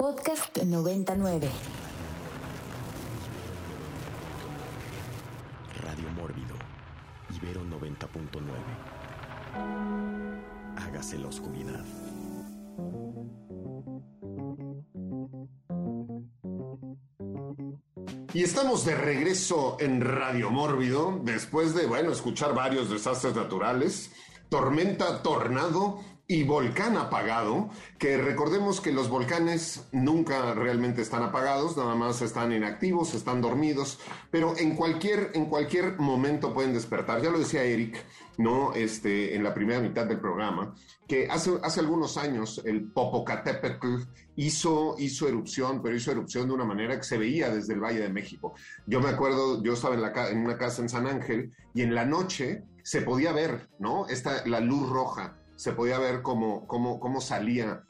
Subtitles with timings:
[0.00, 1.50] Podcast 99.
[5.82, 6.54] Radio Mórbido,
[7.36, 8.40] Ibero 90.9.
[10.78, 11.84] Hágase la oscuridad.
[18.32, 24.12] Y estamos de regreso en Radio Mórbido, después de, bueno, escuchar varios desastres naturales,
[24.48, 26.00] tormenta, tornado
[26.30, 32.52] y volcán apagado, que recordemos que los volcanes nunca realmente están apagados, nada más están
[32.52, 33.98] inactivos, están dormidos,
[34.30, 37.20] pero en cualquier, en cualquier momento pueden despertar.
[37.20, 38.04] Ya lo decía Eric,
[38.38, 38.74] ¿no?
[38.74, 40.72] Este, en la primera mitad del programa,
[41.08, 43.96] que hace, hace algunos años el Popocatépetl
[44.36, 48.02] hizo, hizo erupción, pero hizo erupción de una manera que se veía desde el Valle
[48.02, 48.54] de México.
[48.86, 51.92] Yo me acuerdo, yo estaba en, la, en una casa en San Ángel y en
[51.92, 54.06] la noche se podía ver, ¿no?
[54.06, 57.84] Esta, la luz roja se podía ver cómo, cómo, cómo salía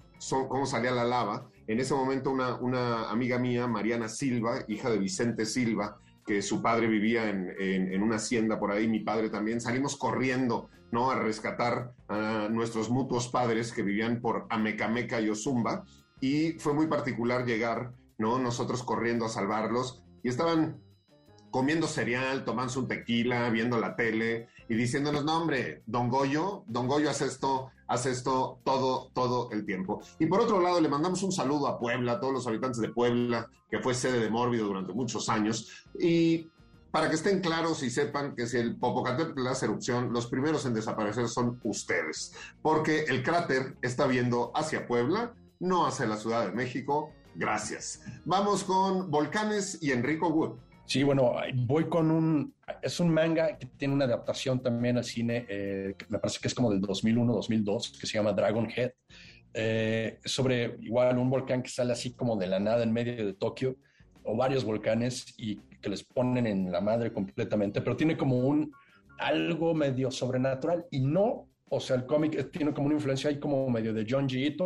[0.49, 1.47] cómo salía la lava.
[1.69, 6.61] En ese momento una, una amiga mía, Mariana Silva, hija de Vicente Silva, que su
[6.63, 11.13] padre vivía en, en, una hacienda por ahí, mi padre también, salimos corriendo, ¿no?
[11.13, 15.85] A rescatar a nuestros mutuos padres que vivían por Amecameca y Ozumba.
[16.21, 18.41] Y fue muy particular llegar, ¿no?
[18.41, 20.83] Nosotros corriendo a salvarlos y estaban
[21.53, 26.87] comiendo cereal, tomándose un tequila, viendo la tele y diciéndonos, no, hombre, don Goyo, don
[26.87, 30.01] Goyo hace esto, hace esto todo, todo el tiempo.
[30.21, 32.91] Y por otro lado, le mandamos un saludo a Puebla, a todos los habitantes de
[32.91, 35.85] Puebla, que fue sede de Mórbido durante muchos años.
[35.99, 36.49] Y
[36.93, 40.75] para que estén claros y sepan que si el Popocatépetl hace erupción, los primeros en
[40.75, 42.33] desaparecer son ustedes,
[42.63, 47.11] porque el cráter está viendo hacia Puebla, no hacia la Ciudad de México.
[47.35, 48.03] Gracias.
[48.25, 50.70] Vamos con Volcanes y Enrico Wood.
[50.87, 52.55] Sí, bueno, voy con un...
[52.83, 56.55] Es un manga que tiene una adaptación también al cine, eh, me parece que es
[56.55, 58.93] como del 2001-2002, que se llama Dragon Head,
[59.55, 63.35] eh, sobre igual un volcán que sale así como de la nada en medio de
[63.35, 63.77] Tokio,
[64.25, 68.73] o varios volcanes, y que les ponen en la madre completamente, pero tiene como un
[69.19, 73.69] algo medio sobrenatural, y no, o sea, el cómic tiene como una influencia ahí como
[73.71, 74.57] medio de John G.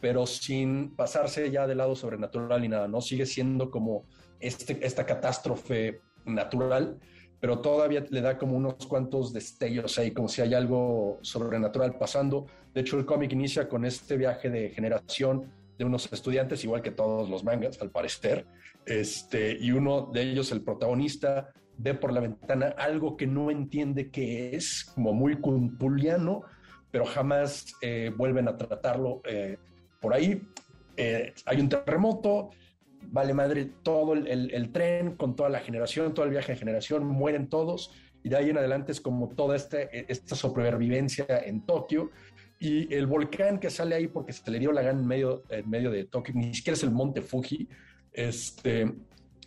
[0.00, 3.00] pero sin pasarse ya del lado sobrenatural ni nada, ¿no?
[3.00, 4.04] Sigue siendo como
[4.40, 6.98] este, esta catástrofe natural,
[7.40, 12.46] pero todavía le da como unos cuantos destellos ahí, como si hay algo sobrenatural pasando.
[12.72, 16.90] De hecho, el cómic inicia con este viaje de generación de unos estudiantes, igual que
[16.90, 18.46] todos los mangas, al parecer,
[18.86, 24.10] este, y uno de ellos, el protagonista, ve por la ventana algo que no entiende
[24.10, 26.42] qué es, como muy cumpuliano,
[26.90, 29.58] pero jamás eh, vuelven a tratarlo eh,
[30.00, 30.42] por ahí.
[30.96, 32.50] Eh, hay un terremoto,
[33.08, 37.48] vale madre todo el, tren con toda la generación, todo el viaje de generación, mueren
[37.48, 37.92] todos
[38.22, 42.10] y de ahí en adelante es como toda este, esta sobrevivencia en Tokio
[42.58, 45.68] y el volcán que sale ahí porque se le dio la gana en medio, en
[45.68, 47.68] medio de Tokio, ni siquiera es el monte Fuji,
[48.12, 48.92] este,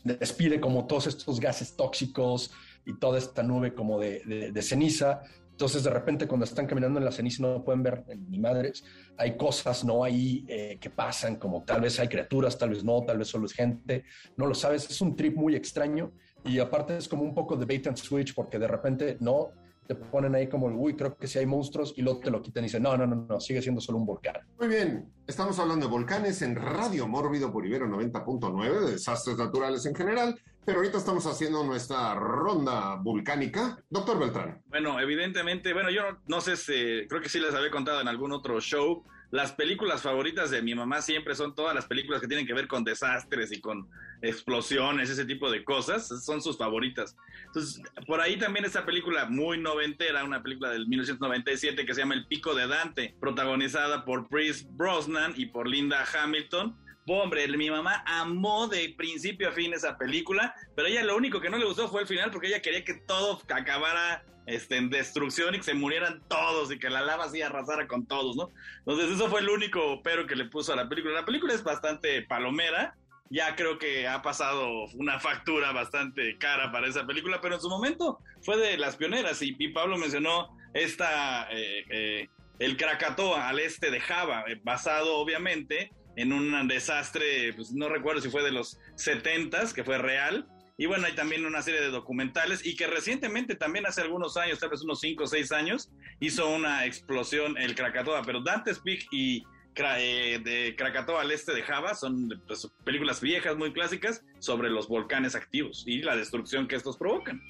[0.04, 2.52] despide como todos estos gases tóxicos
[2.86, 5.24] y toda esta nube como de ceniza
[5.58, 8.84] entonces, de repente, cuando están caminando en la ceniza no pueden ver ni madres.
[9.18, 13.04] Hay cosas, no hay eh, que pasan, como tal vez hay criaturas, tal vez no,
[13.04, 14.04] tal vez solo es gente.
[14.36, 14.88] No lo sabes.
[14.88, 16.12] Es un trip muy extraño
[16.46, 19.50] y aparte es como un poco de bait and switch porque de repente no
[19.88, 22.64] te ponen ahí como, uy, creo que sí hay monstruos y luego te lo quitan
[22.64, 24.36] y dicen, no, no, no, no, sigue siendo solo un volcán.
[24.60, 29.86] Muy bien, estamos hablando de volcanes en Radio Mórbido por Ibero 90.9, de desastres naturales
[29.86, 33.82] en general, pero ahorita estamos haciendo nuestra ronda volcánica.
[33.90, 34.62] Doctor Beltrán.
[34.66, 38.34] Bueno, evidentemente, bueno, yo no sé si, creo que sí les había contado en algún
[38.34, 42.48] otro show, las películas favoritas de mi mamá siempre son todas las películas que tienen
[42.48, 43.90] que ver con desastres y con
[44.22, 47.16] explosiones, ese tipo de cosas, son sus favoritas.
[47.48, 52.16] Entonces, por ahí también esta película muy noventera, una película del 1997 que se llama
[52.16, 56.76] El Pico de Dante, protagonizada por Chris Brosnan y por Linda Hamilton.
[57.10, 61.50] Hombre, mi mamá amó de principio a fin esa película, pero ella lo único que
[61.50, 65.56] no le gustó fue el final porque ella quería que todo acabara este, en destrucción
[65.56, 68.52] y que se murieran todos y que la lava así arrasara con todos, ¿no?
[68.80, 71.14] Entonces eso fue el único pero que le puso a la película.
[71.14, 72.98] La película es bastante palomera,
[73.30, 77.70] ya creo que ha pasado una factura bastante cara para esa película, pero en su
[77.70, 82.30] momento fue de las pioneras y, Pablo mencionó esta, eh, eh,
[82.60, 88.22] el Krakatoa al este de Java, eh, basado obviamente en un desastre, pues no recuerdo
[88.22, 90.46] si fue de los 70 que fue real,
[90.80, 94.60] y bueno, hay también una serie de documentales y que recientemente, también hace algunos años,
[94.60, 98.22] tal vez unos 5 o 6 años, hizo una explosión el Krakatoa.
[98.24, 99.44] Pero Dante's Peak y
[99.76, 104.88] eh, de Krakatoa al este de Java son pues, películas viejas, muy clásicas, sobre los
[104.88, 107.42] volcanes activos y la destrucción que estos provocan.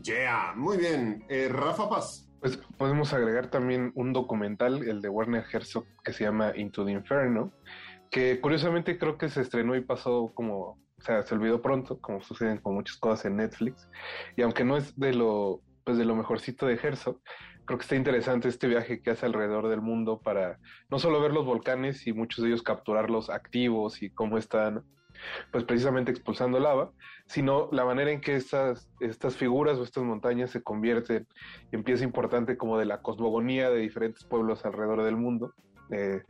[0.00, 1.24] Yeah, muy bien.
[1.28, 2.28] Eh, Rafa Paz.
[2.40, 6.92] Pues podemos agregar también un documental, el de Warner Herzog, que se llama Into the
[6.92, 7.52] Inferno,
[8.10, 12.20] que curiosamente creo que se estrenó y pasó como, o sea, se olvidó pronto, como
[12.20, 13.88] suceden con muchas cosas en Netflix,
[14.36, 17.20] y aunque no es de lo, pues de lo mejorcito de Herzog,
[17.66, 20.58] creo que está interesante este viaje que hace alrededor del mundo para
[20.88, 24.84] no solo ver los volcanes y muchos de ellos capturarlos activos y cómo están
[25.50, 26.92] pues precisamente expulsando lava,
[27.26, 31.26] sino la manera en que estas, estas figuras o estas montañas se convierten
[31.72, 35.54] en pieza importante como de la cosmogonía de diferentes pueblos alrededor del mundo.
[35.90, 36.22] Eh,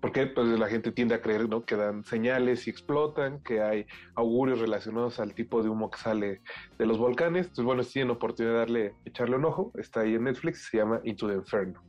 [0.00, 1.64] porque pues, la gente tiende a creer ¿no?
[1.64, 6.40] que dan señales y explotan, que hay augurios relacionados al tipo de humo que sale
[6.78, 7.46] de los volcanes.
[7.46, 10.78] Entonces, bueno, si tienen oportunidad de darle, echarle un ojo, está ahí en Netflix, se
[10.78, 11.82] llama Into the Inferno.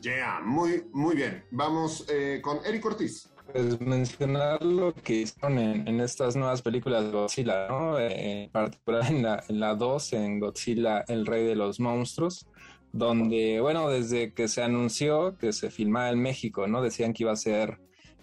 [0.00, 1.44] Yeah, muy, muy bien.
[1.50, 3.30] Vamos eh, con Eric Ortiz.
[3.52, 7.98] Pues mencionar lo que hicieron en, estas nuevas películas de Godzilla, ¿no?
[7.98, 12.46] Eh, en particular en la, en la 2, en Godzilla, el rey de los monstruos,
[12.92, 16.82] donde, bueno, desde que se anunció que se filmaba en México, ¿no?
[16.82, 17.78] Decían que iba a ser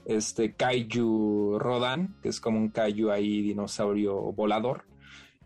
[0.06, 4.86] este Kaiju Rodan, que es como un Kaiju ahí dinosaurio volador.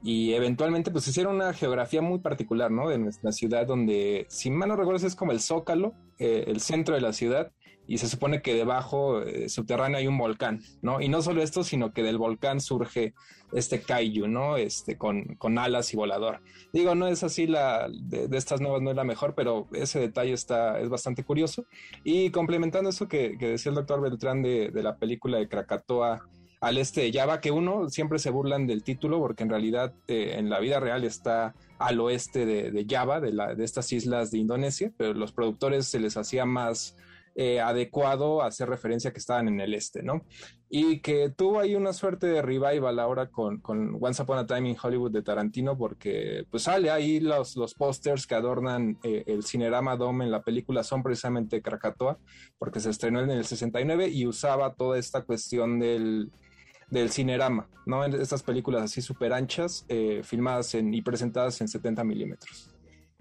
[0.03, 2.89] Y eventualmente pues hicieron una geografía muy particular, ¿no?
[2.89, 6.95] De nuestra ciudad donde, si mal no recuerdo, es como el Zócalo, eh, el centro
[6.95, 7.51] de la ciudad,
[7.91, 11.01] y se supone que debajo, eh, subterráneo, hay un volcán, ¿no?
[11.01, 13.13] Y no solo esto, sino que del volcán surge
[13.51, 14.55] este kaiju, ¿no?
[14.55, 16.39] Este, con, con alas y volador.
[16.71, 20.31] Digo, no es así la, de, estas nuevas no es la mejor, pero ese detalle
[20.31, 21.65] está, es bastante curioso.
[22.05, 26.21] Y complementando eso que, decía el doctor Beltrán de, de la película de Krakatoa,
[26.61, 30.35] al este de Java, que uno siempre se burlan del título porque en realidad eh,
[30.37, 34.31] en la vida real está al oeste de, de Java, de, la, de estas islas
[34.31, 36.95] de Indonesia, pero los productores se les hacía más
[37.35, 40.25] eh, adecuado a hacer referencia que estaban en el este, ¿no?
[40.69, 44.69] Y que tuvo ahí una suerte de revival ahora con, con Once Upon a Time
[44.69, 49.45] in Hollywood de Tarantino, porque pues sale ahí los, los pósters que adornan eh, el
[49.45, 52.17] Cinerama Dome en la película son precisamente Krakatoa,
[52.57, 56.31] porque se estrenó en el 69 y usaba toda esta cuestión del,
[56.89, 58.03] del cinerama, ¿no?
[58.03, 62.69] Estas películas así súper anchas, eh, filmadas en, y presentadas en 70 milímetros.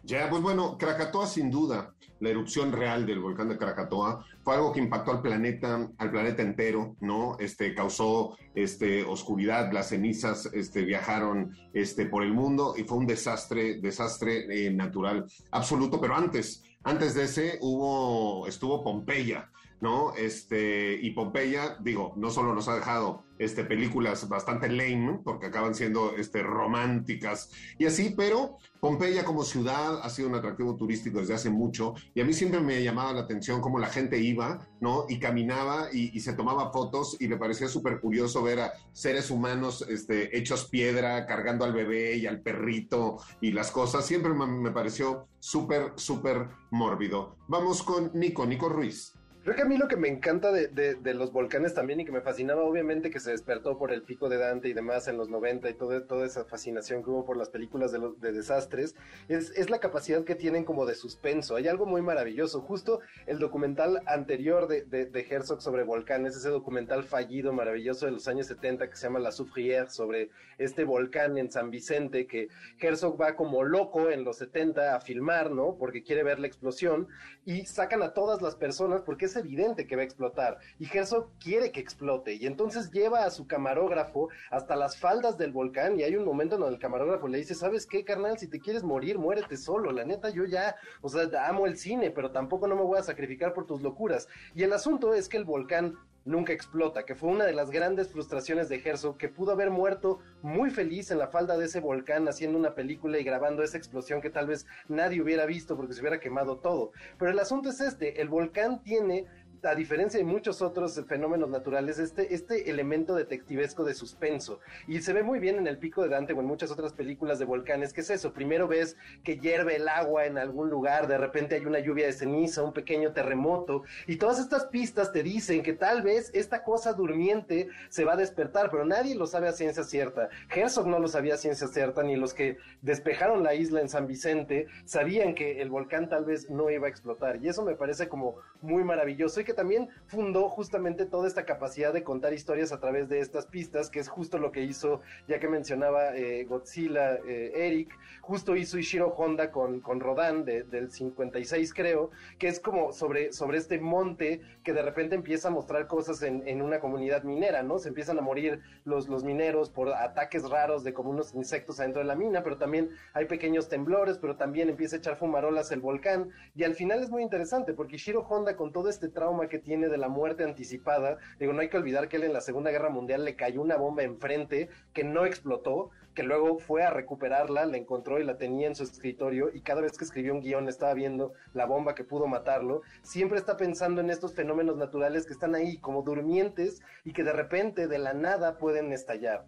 [0.03, 4.73] Ya, pues bueno, Krakatoa sin duda la erupción real del volcán de Krakatoa fue algo
[4.73, 7.37] que impactó al planeta, al planeta entero, ¿no?
[7.39, 13.07] Este, causó este, oscuridad, las cenizas este, viajaron este, por el mundo y fue un
[13.07, 16.01] desastre, desastre eh, natural absoluto.
[16.01, 19.51] Pero antes, antes de ese hubo, estuvo Pompeya,
[19.81, 20.15] ¿no?
[20.15, 25.75] Este, y Pompeya, digo, no solo nos ha dejado este, películas bastante lame, porque acaban
[25.75, 31.35] siendo este, románticas y así, pero Pompeya como ciudad ha sido un atractivo turístico desde
[31.35, 35.07] hace mucho y a mí siempre me llamaba la atención cómo la gente iba, ¿no?
[35.09, 39.87] Y caminaba y, se tomaba fotos y le parecía súper curioso ver a seres humanos
[39.89, 44.05] este, hechos piedra, cargando al bebé y al perrito y las cosas.
[44.05, 47.37] Siempre me, me pareció súper, súper mórbido.
[47.49, 49.15] Vamos con Nico, Nico Ruiz.
[49.43, 52.05] Creo que a mí lo que me encanta de, de, de, los volcanes también y
[52.05, 55.17] que me fascinaba, obviamente que se despertó por el pico de Dante y demás en
[55.17, 58.33] los 90 y todo, toda esa fascinación que hubo por las películas de, los, de
[58.33, 58.95] desastres,
[59.29, 61.57] es, es, la capacidad que tienen como de suspenso.
[61.57, 62.61] Hay algo muy maravilloso.
[62.61, 68.29] Justo el documental anterior de, de Herzog sobre volcanes, ese documental fallido, maravilloso de los
[68.29, 70.29] años 70 que se llama La Soufrière, sobre
[70.59, 72.49] este volcán en San Vicente, que
[72.79, 75.77] Herzog va como loco en los 70 a filmar, ¿no?
[75.79, 77.09] Porque quiere ver la explosión
[77.47, 81.29] y sacan a todas las personas porque es evidente que va a explotar y Herzog
[81.39, 86.03] quiere que explote y entonces lleva a su camarógrafo hasta las faldas del volcán y
[86.03, 88.39] hay un momento en donde el camarógrafo le dice, ¿sabes qué, carnal?
[88.39, 89.93] Si te quieres morir, muérete solo.
[89.93, 93.03] La neta, yo ya, o sea, amo el cine, pero tampoco no me voy a
[93.03, 94.29] sacrificar por tus locuras.
[94.55, 98.09] Y el asunto es que el volcán nunca explota, que fue una de las grandes
[98.09, 102.29] frustraciones de Herzog, que pudo haber muerto muy feliz en la falda de ese volcán
[102.29, 106.01] haciendo una película y grabando esa explosión que tal vez nadie hubiera visto porque se
[106.01, 106.93] hubiera quemado todo.
[107.19, 109.27] Pero el asunto es este, el volcán tiene
[109.63, 114.61] a diferencia de muchos otros fenómenos naturales, este, este elemento detectivesco de suspenso.
[114.87, 117.39] Y se ve muy bien en El Pico de Dante o en muchas otras películas
[117.39, 118.33] de volcanes, que es eso.
[118.33, 122.13] Primero ves que hierve el agua en algún lugar, de repente hay una lluvia de
[122.13, 126.93] ceniza, un pequeño terremoto, y todas estas pistas te dicen que tal vez esta cosa
[126.93, 130.29] durmiente se va a despertar, pero nadie lo sabe a ciencia cierta.
[130.55, 134.07] Herzog no lo sabía a ciencia cierta, ni los que despejaron la isla en San
[134.07, 137.43] Vicente sabían que el volcán tal vez no iba a explotar.
[137.43, 142.33] Y eso me parece como muy maravilloso también fundó justamente toda esta capacidad de contar
[142.33, 146.17] historias a través de estas pistas, que es justo lo que hizo, ya que mencionaba
[146.17, 152.11] eh, Godzilla, eh, Eric, justo hizo Ishiro Honda con, con Rodan de, del 56 creo,
[152.39, 156.47] que es como sobre, sobre este monte que de repente empieza a mostrar cosas en,
[156.47, 157.79] en una comunidad minera, ¿no?
[157.79, 162.03] Se empiezan a morir los, los mineros por ataques raros de como unos insectos adentro
[162.03, 165.81] de la mina, pero también hay pequeños temblores, pero también empieza a echar fumarolas el
[165.81, 169.59] volcán, y al final es muy interesante porque Ishiro Honda con todo este trauma que
[169.59, 171.19] tiene de la muerte anticipada.
[171.39, 173.77] Digo, no hay que olvidar que él en la Segunda Guerra Mundial le cayó una
[173.77, 178.67] bomba enfrente que no explotó, que luego fue a recuperarla, la encontró y la tenía
[178.67, 182.05] en su escritorio y cada vez que escribió un guion estaba viendo la bomba que
[182.05, 182.83] pudo matarlo.
[183.03, 187.33] Siempre está pensando en estos fenómenos naturales que están ahí como durmientes y que de
[187.33, 189.47] repente de la nada pueden estallar.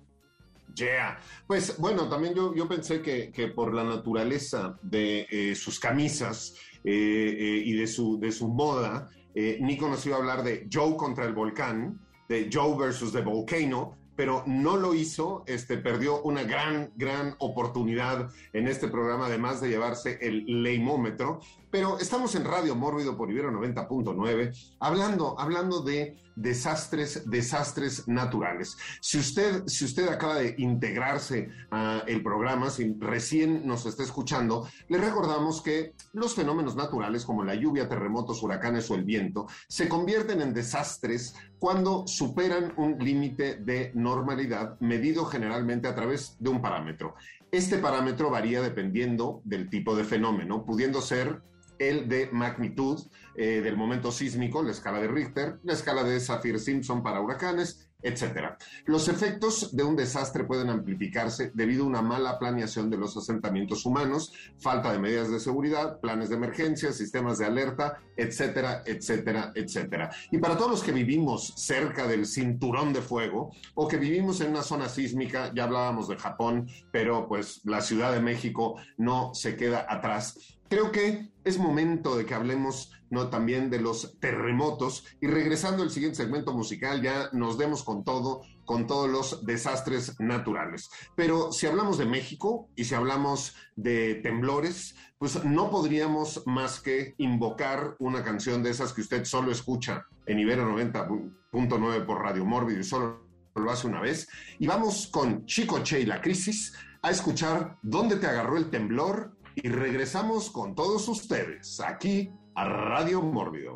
[0.74, 1.18] Yeah.
[1.46, 6.54] Pues bueno, también yo, yo pensé que, que por la naturaleza de eh, sus camisas
[6.84, 6.90] eh,
[7.38, 11.24] eh, y de su, de su moda, Nico nos iba a hablar de Joe contra
[11.24, 16.92] el volcán, de Joe versus The Volcano, pero no lo hizo, este, perdió una gran,
[16.96, 21.40] gran oportunidad en este programa, además de llevarse el leimómetro.
[21.72, 28.76] Pero estamos en Radio Mórbido por Ibero 90.9, hablando, hablando de desastres, desastres naturales.
[29.00, 34.98] Si usted, si usted acaba de integrarse al programa, si recién nos está escuchando, le
[34.98, 40.42] recordamos que los fenómenos naturales como la lluvia, terremotos, huracanes o el viento se convierten
[40.42, 47.14] en desastres cuando superan un límite de normalidad medido generalmente a través de un parámetro.
[47.50, 51.40] Este parámetro varía dependiendo del tipo de fenómeno, pudiendo ser
[51.88, 53.00] el de magnitud
[53.34, 58.56] eh, del momento sísmico, la escala de Richter, la escala de Saffir-Simpson para huracanes, etc.
[58.84, 63.86] Los efectos de un desastre pueden amplificarse debido a una mala planeación de los asentamientos
[63.86, 70.10] humanos, falta de medidas de seguridad, planes de emergencia, sistemas de alerta, etcétera, etcétera, etcétera.
[70.30, 74.50] Y para todos los que vivimos cerca del cinturón de fuego o que vivimos en
[74.50, 79.56] una zona sísmica, ya hablábamos de Japón, pero pues la Ciudad de México no se
[79.56, 80.51] queda atrás.
[80.72, 83.28] Creo que es momento de que hablemos ¿no?
[83.28, 88.40] también de los terremotos y regresando al siguiente segmento musical ya nos demos con todo,
[88.64, 90.88] con todos los desastres naturales.
[91.14, 97.16] Pero si hablamos de México y si hablamos de temblores, pues no podríamos más que
[97.18, 102.80] invocar una canción de esas que usted solo escucha en Ibero 90.9 por Radio Mórbido
[102.80, 104.26] y solo lo hace una vez.
[104.58, 109.36] Y vamos con Chico Che y la crisis a escuchar ¿Dónde te agarró el temblor?
[109.56, 113.74] Y regresamos con todos ustedes aquí a Radio Mórbido.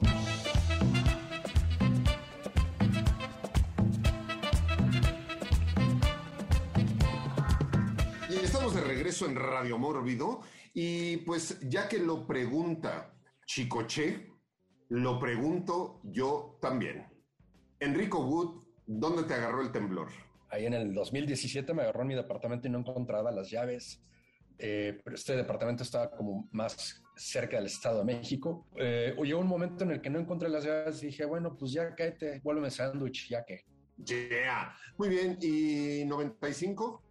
[8.29, 10.41] Y estamos de regreso en Radio Mórbido
[10.73, 13.15] y pues ya que lo pregunta
[13.47, 14.33] Chicoche,
[14.89, 17.07] lo pregunto yo también.
[17.79, 20.09] Enrico Wood, ¿dónde te agarró el temblor?
[20.49, 24.03] Ahí en el 2017 me agarró en mi departamento y no encontraba las llaves
[24.59, 28.67] eh, pero este departamento estaba como más cerca del Estado de México.
[28.77, 31.73] Eh, llegó un momento en el que no encontré las llaves y dije, bueno, pues
[31.73, 33.65] ya cáete, vuélveme sándwich, ya que.
[34.05, 34.75] Yeah.
[34.99, 37.03] Muy bien, ¿y 95?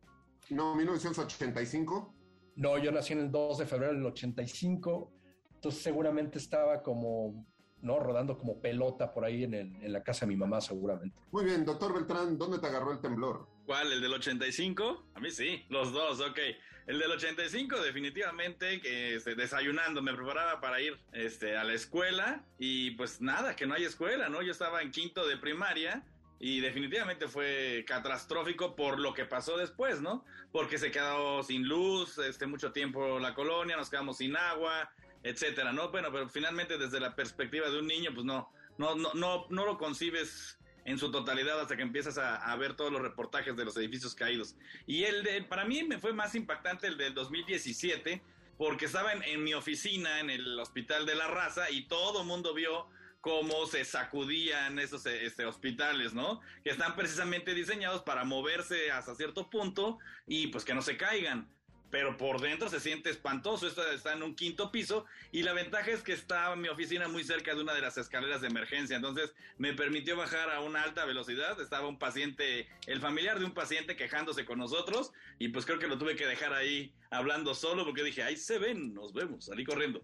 [0.52, 2.14] No, 1985.
[2.58, 5.12] No, yo nací en el 2 de febrero del 85,
[5.56, 7.46] entonces seguramente estaba como,
[7.82, 8.00] ¿no?
[8.00, 11.18] Rodando como pelota por ahí en, en la casa de mi mamá, seguramente.
[11.32, 13.55] Muy bien, doctor Beltrán, ¿dónde te agarró el temblor?
[13.66, 13.92] ¿Cuál?
[13.92, 15.08] ¿El del 85?
[15.16, 16.40] A mí sí, los dos, ok.
[16.86, 22.44] El del 85 definitivamente que este, desayunando me preparaba para ir este, a la escuela
[22.60, 24.44] y pues nada, que no hay escuela, ¿no?
[24.44, 26.04] Yo estaba en quinto de primaria
[26.40, 30.24] y definitivamente fue catastrófico por lo que pasó después, ¿no?
[30.52, 34.92] Porque se quedó sin luz, este, mucho tiempo la colonia, nos quedamos sin agua,
[35.24, 35.90] etcétera, ¿no?
[35.90, 39.66] Bueno, pero finalmente desde la perspectiva de un niño, pues no, no, no, no, no
[39.66, 43.76] lo concibes en su totalidad hasta que empiezas a, ver todos los reportajes de los
[43.76, 44.56] edificios caídos.
[44.86, 48.22] Y el de, para mí me fue más impactante el del 2017,
[48.58, 52.88] porque estaba en, mi oficina en el Hospital de la Raza y todo mundo vio
[53.20, 56.40] cómo se sacudían esos este, hospitales, ¿no?
[56.64, 61.50] Que están precisamente diseñados para moverse hasta cierto punto y pues que no se caigan
[61.90, 63.68] pero por dentro se siente espantoso.
[63.68, 67.24] Esto está en un quinto piso y la ventaja es que está mi oficina muy
[67.24, 68.96] cerca de una de las escaleras de emergencia.
[68.96, 71.60] Entonces me permitió bajar a una alta velocidad.
[71.62, 75.88] Estaba un paciente, el familiar de un paciente quejándose con nosotros y pues creo que
[75.88, 79.64] lo tuve que dejar ahí hablando solo porque dije, ahí se ven, nos vemos, salí
[79.64, 80.04] corriendo.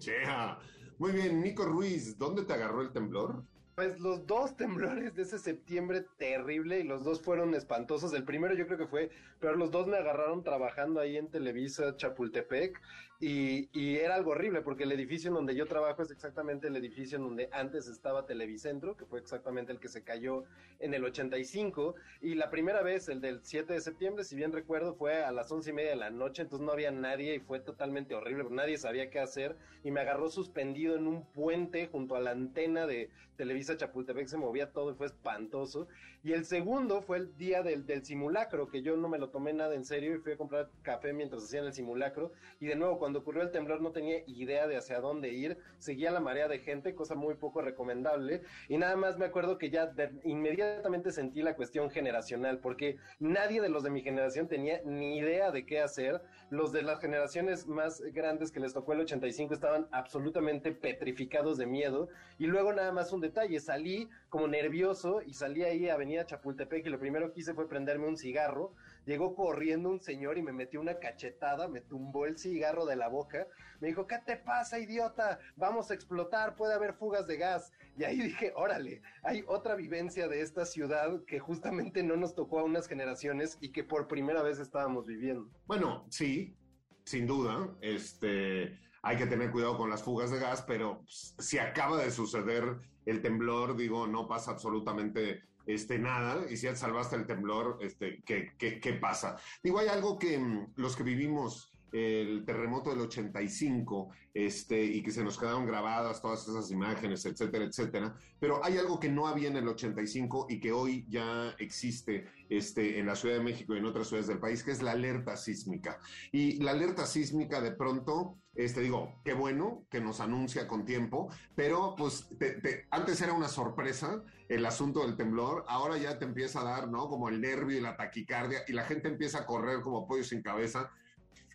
[0.00, 0.58] Yeah.
[0.98, 3.44] Muy bien, Nico Ruiz, ¿dónde te agarró el temblor?
[3.74, 8.12] Pues los dos temblores de ese septiembre terrible y los dos fueron espantosos.
[8.12, 11.96] El primero yo creo que fue, pero los dos me agarraron trabajando ahí en Televisa
[11.96, 12.80] Chapultepec
[13.20, 16.76] y, y, era algo horrible porque el edificio en donde yo trabajo es exactamente el
[16.76, 20.44] edificio en donde antes estaba Televicentro, que fue exactamente el que se cayó
[20.80, 21.94] en el 85.
[22.20, 25.50] Y la primera vez, el del 7 de septiembre, si bien recuerdo, fue a las
[25.50, 28.76] once y media de la noche, entonces no había nadie y fue totalmente horrible, nadie
[28.78, 33.10] sabía qué hacer y me agarró suspendido en un puente junto a la antena de
[33.36, 35.88] Televisa Chapultepec se movía todo y fue espantoso.
[36.22, 39.52] Y el segundo fue el día del, del simulacro, que yo no me lo tomé
[39.52, 42.32] nada en serio y fui a comprar café mientras hacían el simulacro.
[42.60, 46.10] Y de nuevo, cuando ocurrió el temblor no tenía idea de hacia dónde ir, seguía
[46.10, 48.42] la marea de gente, cosa muy poco recomendable.
[48.68, 53.60] Y nada más me acuerdo que ya de- inmediatamente sentí la cuestión generacional, porque nadie
[53.60, 56.22] de los de mi generación tenía ni idea de qué hacer.
[56.50, 61.66] Los de las generaciones más grandes que les tocó el 85 estaban absolutamente petrificados de
[61.66, 62.08] miedo.
[62.38, 66.86] Y luego nada más un detalle, salí como nervioso y salí ahí a Avenida Chapultepec
[66.86, 68.74] y lo primero que hice fue prenderme un cigarro.
[69.06, 73.08] Llegó corriendo un señor y me metió una cachetada, me tumbó el cigarro de la
[73.08, 73.46] boca.
[73.80, 75.38] Me dijo, ¿qué te pasa, idiota?
[75.56, 77.72] Vamos a explotar, puede haber fugas de gas.
[77.96, 82.60] Y ahí dije, órale, hay otra vivencia de esta ciudad que justamente no nos tocó
[82.60, 85.50] a unas generaciones y que por primera vez estábamos viviendo.
[85.66, 86.56] Bueno, sí,
[87.04, 87.76] sin duda.
[87.80, 92.10] Este, hay que tener cuidado con las fugas de gas, pero pues, si acaba de
[92.10, 92.64] suceder
[93.06, 96.44] el temblor, digo, no pasa absolutamente este, nada.
[96.50, 99.36] Y si ya salvaste el temblor, este, ¿qué, qué, qué pasa?
[99.62, 105.12] Digo, hay algo que mm, los que vivimos el terremoto del 85, este, y que
[105.12, 108.16] se nos quedaron grabadas todas esas imágenes, etcétera, etcétera.
[108.40, 112.98] Pero hay algo que no había en el 85 y que hoy ya existe este,
[112.98, 115.36] en la Ciudad de México y en otras ciudades del país, que es la alerta
[115.36, 116.00] sísmica.
[116.32, 121.28] Y la alerta sísmica de pronto, este, digo, qué bueno que nos anuncia con tiempo,
[121.54, 126.24] pero pues te- te- antes era una sorpresa el asunto del temblor, ahora ya te
[126.24, 127.08] empieza a dar, ¿no?
[127.08, 130.42] Como el nervio y la taquicardia y la gente empieza a correr como pollo sin
[130.42, 130.90] cabeza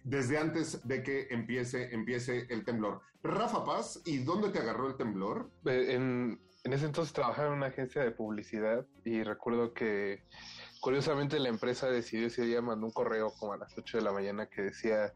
[0.03, 3.01] desde antes de que empiece, empiece el temblor.
[3.21, 5.51] Rafa Paz, ¿y dónde te agarró el temblor?
[5.65, 10.23] Eh, En, en ese entonces trabajaba en una agencia de publicidad y recuerdo que
[10.81, 14.11] curiosamente la empresa decidió ese día, mandó un correo como a las 8 de la
[14.13, 15.13] mañana que decía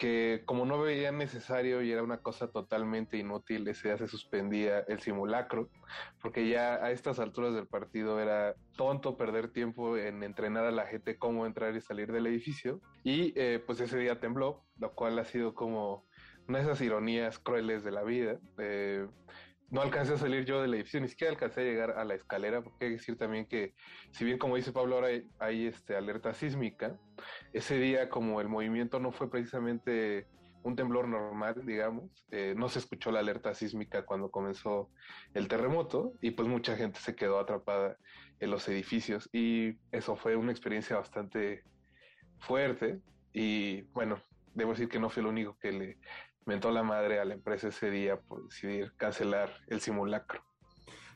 [0.00, 4.80] que como no veía necesario y era una cosa totalmente inútil, ese día se suspendía
[4.88, 5.68] el simulacro,
[6.22, 10.86] porque ya a estas alturas del partido era tonto perder tiempo en entrenar a la
[10.86, 12.80] gente cómo entrar y salir del edificio.
[13.04, 16.06] Y eh, pues ese día tembló, lo cual ha sido como
[16.48, 18.38] una de esas ironías crueles de la vida.
[18.56, 19.06] Eh,
[19.70, 22.62] no alcancé a salir yo del edificio, ni siquiera alcancé a llegar a la escalera,
[22.62, 23.74] porque hay que decir también que,
[24.10, 25.08] si bien como dice Pablo, ahora
[25.38, 26.98] hay, este, alerta sísmica,
[27.52, 30.26] ese día como el movimiento no fue precisamente
[30.62, 34.90] un temblor normal, digamos, eh, no se escuchó la alerta sísmica cuando comenzó
[35.32, 37.96] el terremoto y pues mucha gente se quedó atrapada
[38.40, 41.62] en los edificios y eso fue una experiencia bastante
[42.40, 43.00] fuerte
[43.32, 44.20] y bueno,
[44.54, 45.98] debo decir que no fui el único que le
[46.46, 50.42] mentó la madre a la empresa ese día por decidir cancelar el simulacro.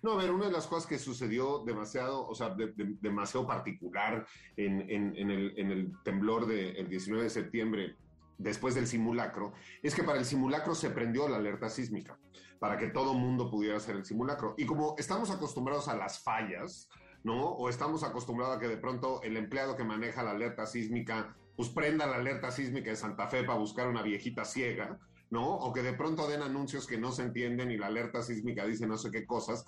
[0.02, 3.46] No, a ver, una de las cosas que sucedió demasiado, o sea, de- de- demasiado
[3.46, 7.96] particular en, en- el, en el temblor del 19 de septiembre,
[8.37, 12.18] después del simulacro, es que para el simulacro se prendió la alerta sísmica,
[12.58, 14.54] para que todo mundo pudiera hacer el simulacro.
[14.58, 16.88] Y como estamos acostumbrados a las fallas,
[17.22, 17.42] ¿no?
[17.42, 21.70] O estamos acostumbrados a que de pronto el empleado que maneja la alerta sísmica, pues
[21.70, 24.98] prenda la alerta sísmica de Santa Fe para buscar una viejita ciega,
[25.42, 28.87] O que de pronto den anuncios que no se entienden y la alerta sísmica dice
[28.87, 29.64] no sé qué cosas.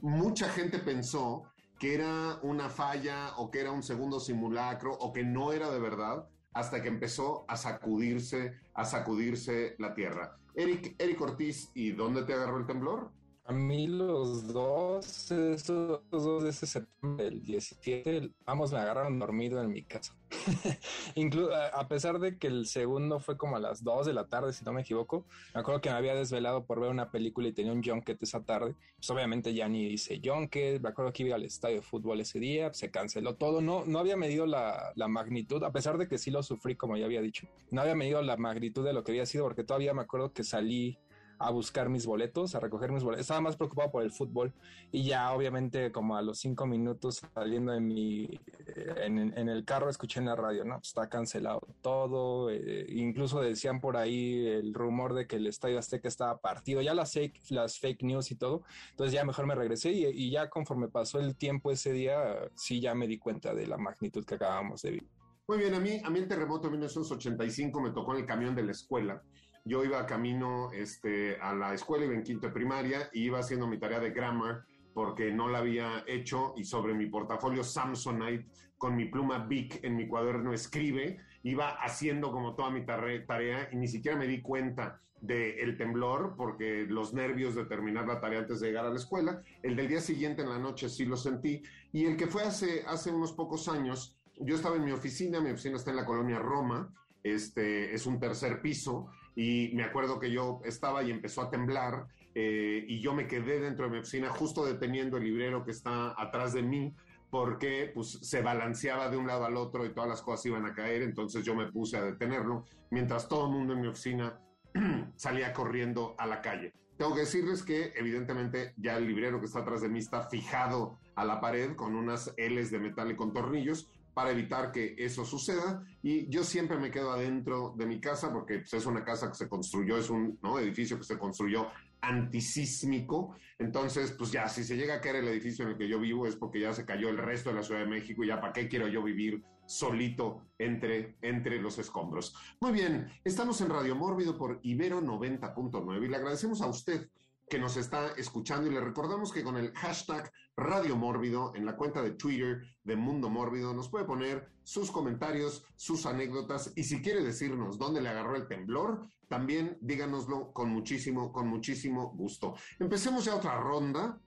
[0.00, 1.44] Mucha gente pensó
[1.78, 5.80] que era una falla o que era un segundo simulacro o que no era de
[5.80, 10.36] verdad hasta que empezó a sacudirse, a sacudirse la tierra.
[10.54, 13.10] Eric, Eric Ortiz, ¿y dónde te agarró el temblor?
[13.50, 19.60] A mí los dos, esos dos de ese septiembre del 17, ambos me agarraron dormido
[19.60, 20.14] en mi casa.
[21.16, 24.28] Inclu- a a pesar de que el segundo fue como a las 2 de la
[24.28, 27.48] tarde, si no me equivoco, me acuerdo que me había desvelado por ver una película
[27.48, 28.76] y tenía un junket esa tarde.
[28.94, 32.38] Pues obviamente ya ni hice junket, me acuerdo que iba al estadio de fútbol ese
[32.38, 33.60] día, se canceló todo.
[33.60, 36.96] No, no había medido la, la magnitud, a pesar de que sí lo sufrí, como
[36.96, 37.48] ya había dicho.
[37.72, 40.44] No había medido la magnitud de lo que había sido, porque todavía me acuerdo que
[40.44, 41.00] salí
[41.40, 43.22] a buscar mis boletos, a recoger mis boletos.
[43.22, 44.52] Estaba más preocupado por el fútbol
[44.92, 48.24] y ya obviamente como a los cinco minutos saliendo de mi,
[48.66, 50.78] eh, en, el carro escuché en la radio, ¿no?
[50.82, 56.08] Está cancelado todo, eh, incluso decían por ahí el rumor de que el Estadio Azteca
[56.08, 59.92] estaba partido, ya las fake, las fake news y todo, entonces ya mejor me regresé
[59.92, 63.66] y, y ya conforme pasó el tiempo ese día, sí ya me di cuenta de
[63.66, 65.08] la magnitud que acabamos de vivir.
[65.48, 68.54] Muy bien, a mí, a mí el terremoto de 1985 me tocó en el camión
[68.54, 69.22] de la escuela.
[69.64, 73.66] Yo iba camino este, a la escuela, iba en quinto de primaria y iba haciendo
[73.66, 78.46] mi tarea de grammar porque no la había hecho y sobre mi portafolio Samsonite
[78.76, 83.68] con mi pluma Bic en mi cuaderno escribe, iba haciendo como toda mi tare- tarea
[83.70, 88.40] y ni siquiera me di cuenta del temblor porque los nervios de terminar la tarea
[88.40, 91.16] antes de llegar a la escuela, el del día siguiente en la noche sí lo
[91.18, 95.40] sentí y el que fue hace, hace unos pocos años, yo estaba en mi oficina,
[95.40, 96.90] mi oficina está en la colonia Roma,
[97.22, 99.10] este es un tercer piso
[99.40, 103.58] y me acuerdo que yo estaba y empezó a temblar eh, y yo me quedé
[103.58, 106.94] dentro de mi oficina justo deteniendo el librero que está atrás de mí
[107.30, 110.74] porque pues, se balanceaba de un lado al otro y todas las cosas iban a
[110.74, 114.38] caer, entonces yo me puse a detenerlo, mientras todo el mundo en mi oficina
[115.16, 116.74] salía corriendo a la calle.
[116.98, 120.98] Tengo que decirles que evidentemente ya el librero que está atrás de mí está fijado
[121.14, 123.88] a la pared con unas L's de metal y con tornillos
[124.20, 128.58] para evitar que eso suceda y yo siempre me quedo adentro de mi casa porque
[128.58, 130.58] pues, es una casa que se construyó, es un ¿no?
[130.58, 131.68] edificio que se construyó
[132.02, 133.34] antisísmico.
[133.58, 136.26] Entonces, pues ya, si se llega a caer el edificio en el que yo vivo
[136.26, 138.52] es porque ya se cayó el resto de la Ciudad de México y ya para
[138.52, 142.34] qué quiero yo vivir solito entre, entre los escombros.
[142.60, 147.08] Muy bien, estamos en Radio Mórbido por Ibero 90.9 y le agradecemos a usted
[147.50, 148.70] que nos está escuchando.
[148.70, 152.96] Y le recordamos que con el hashtag Radio Mórbido en la cuenta de Twitter de
[152.96, 156.72] Mundo Mórbido nos puede poner sus comentarios, sus anécdotas.
[156.76, 162.12] Y si quiere decirnos dónde le agarró el temblor, también díganoslo con muchísimo, con muchísimo
[162.12, 162.54] gusto.
[162.78, 164.18] Empecemos ya otra ronda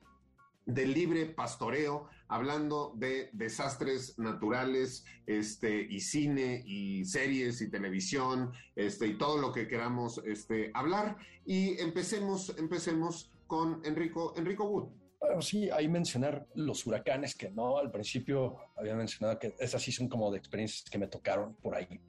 [0.66, 9.06] de libre pastoreo, hablando de desastres naturales, este, y cine, y series, y televisión, este,
[9.06, 11.18] y todo lo que queramos este, hablar.
[11.46, 14.90] Y empecemos, empecemos con Enrico, Enrico Wood.
[15.20, 19.92] Bueno, sí, ahí mencionar los huracanes, que no, al principio había mencionado que esas sí
[19.92, 22.02] son como de experiencias que me tocaron por ahí.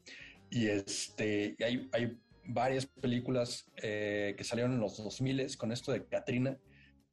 [0.51, 6.07] Y este, hay, hay varias películas eh, que salieron en los 2000 con esto de
[6.07, 6.59] Katrina,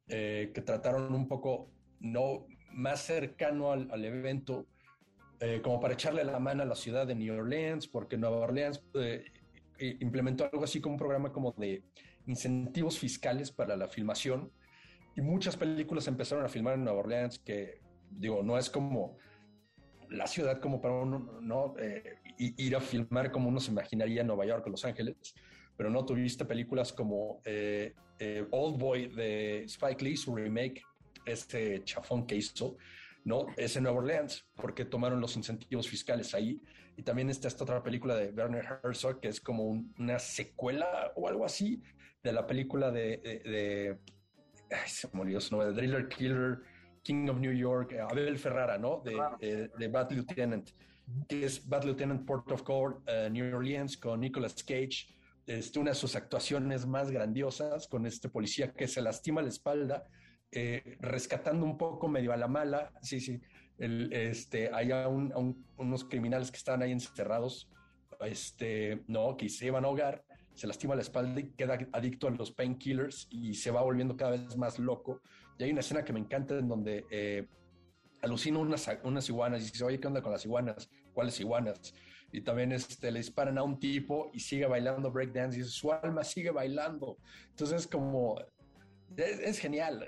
[0.08, 1.70] eh, que trataron un poco
[2.00, 4.66] no más cercano al, evento,
[5.40, 8.82] eh, como para echarle la mano a la ciudad de New Orleans, porque Nueva Orleans
[8.94, 9.24] eh,
[10.00, 11.82] implementó algo así como un programa como de
[12.26, 14.50] incentivos fiscales para la filmación,
[15.14, 17.80] y muchas películas empezaron a filmar en Nueva Orleans, que
[18.10, 19.18] digo, no es como
[20.08, 21.74] la ciudad como para uno, ¿no?
[22.38, 25.16] ir a filmar como uno se imaginaría en Nueva York o Los Ángeles,
[25.76, 30.82] pero no tuviste películas como eh, eh, Old Boy de Spike Lee, su remake,
[31.24, 32.76] este chafón que hizo,
[33.24, 33.46] ¿no?
[33.56, 36.60] Es en Nueva Orleans, porque tomaron los incentivos fiscales ahí.
[36.96, 39.64] Y también está esta otra película de Werner Herzog, que es como
[39.98, 41.82] una secuela o algo así
[42.22, 43.18] de la película de.
[43.18, 43.98] de,
[44.70, 46.58] ay, se murió su nombre, de Driller Killer,
[47.02, 49.00] King of New York, Abel Ferrara, ¿no?
[49.04, 50.70] De, eh, de Bad Lieutenant,
[51.28, 55.06] que es Bad Lieutenant Port of Call, New Orleans, con Nicolas Cage
[55.46, 60.06] este, una de sus actuaciones más grandiosas con este policía que se lastima la espalda,
[60.52, 63.40] eh, rescatando un poco medio a la mala, sí, sí,
[63.78, 67.70] este, hay unos criminales que están ahí encerrados,
[68.20, 72.30] este, no, que se iban a ahogar, se lastima la espalda y queda adicto a
[72.30, 75.22] los painkillers y se va volviendo cada vez más loco.
[75.58, 77.46] Y hay una escena que me encanta en donde eh,
[78.20, 80.90] alucina unas, unas iguanas y dice, oye, ¿qué onda con las iguanas?
[81.14, 81.94] ¿Cuáles iguanas?
[82.32, 86.24] y también este, le disparan a un tipo y sigue bailando breakdance y su alma
[86.24, 87.18] sigue bailando.
[87.50, 88.40] Entonces, como
[89.16, 90.06] es, genial.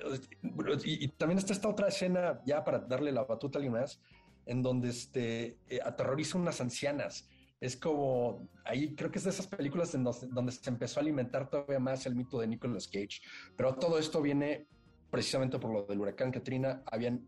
[0.84, 4.00] Y, también está esta otra escena, ya para darle la batuta a alguien más,
[4.46, 7.28] en donde este, eh, aterroriza unas ancianas.
[7.60, 11.48] Es como, ahí creo que es de esas películas en donde, se empezó a alimentar
[11.48, 13.20] todavía más el mito de Nicolas Cage.
[13.56, 14.66] Pero todo esto viene
[15.10, 16.82] precisamente por lo del huracán Katrina.
[16.86, 17.26] Habían,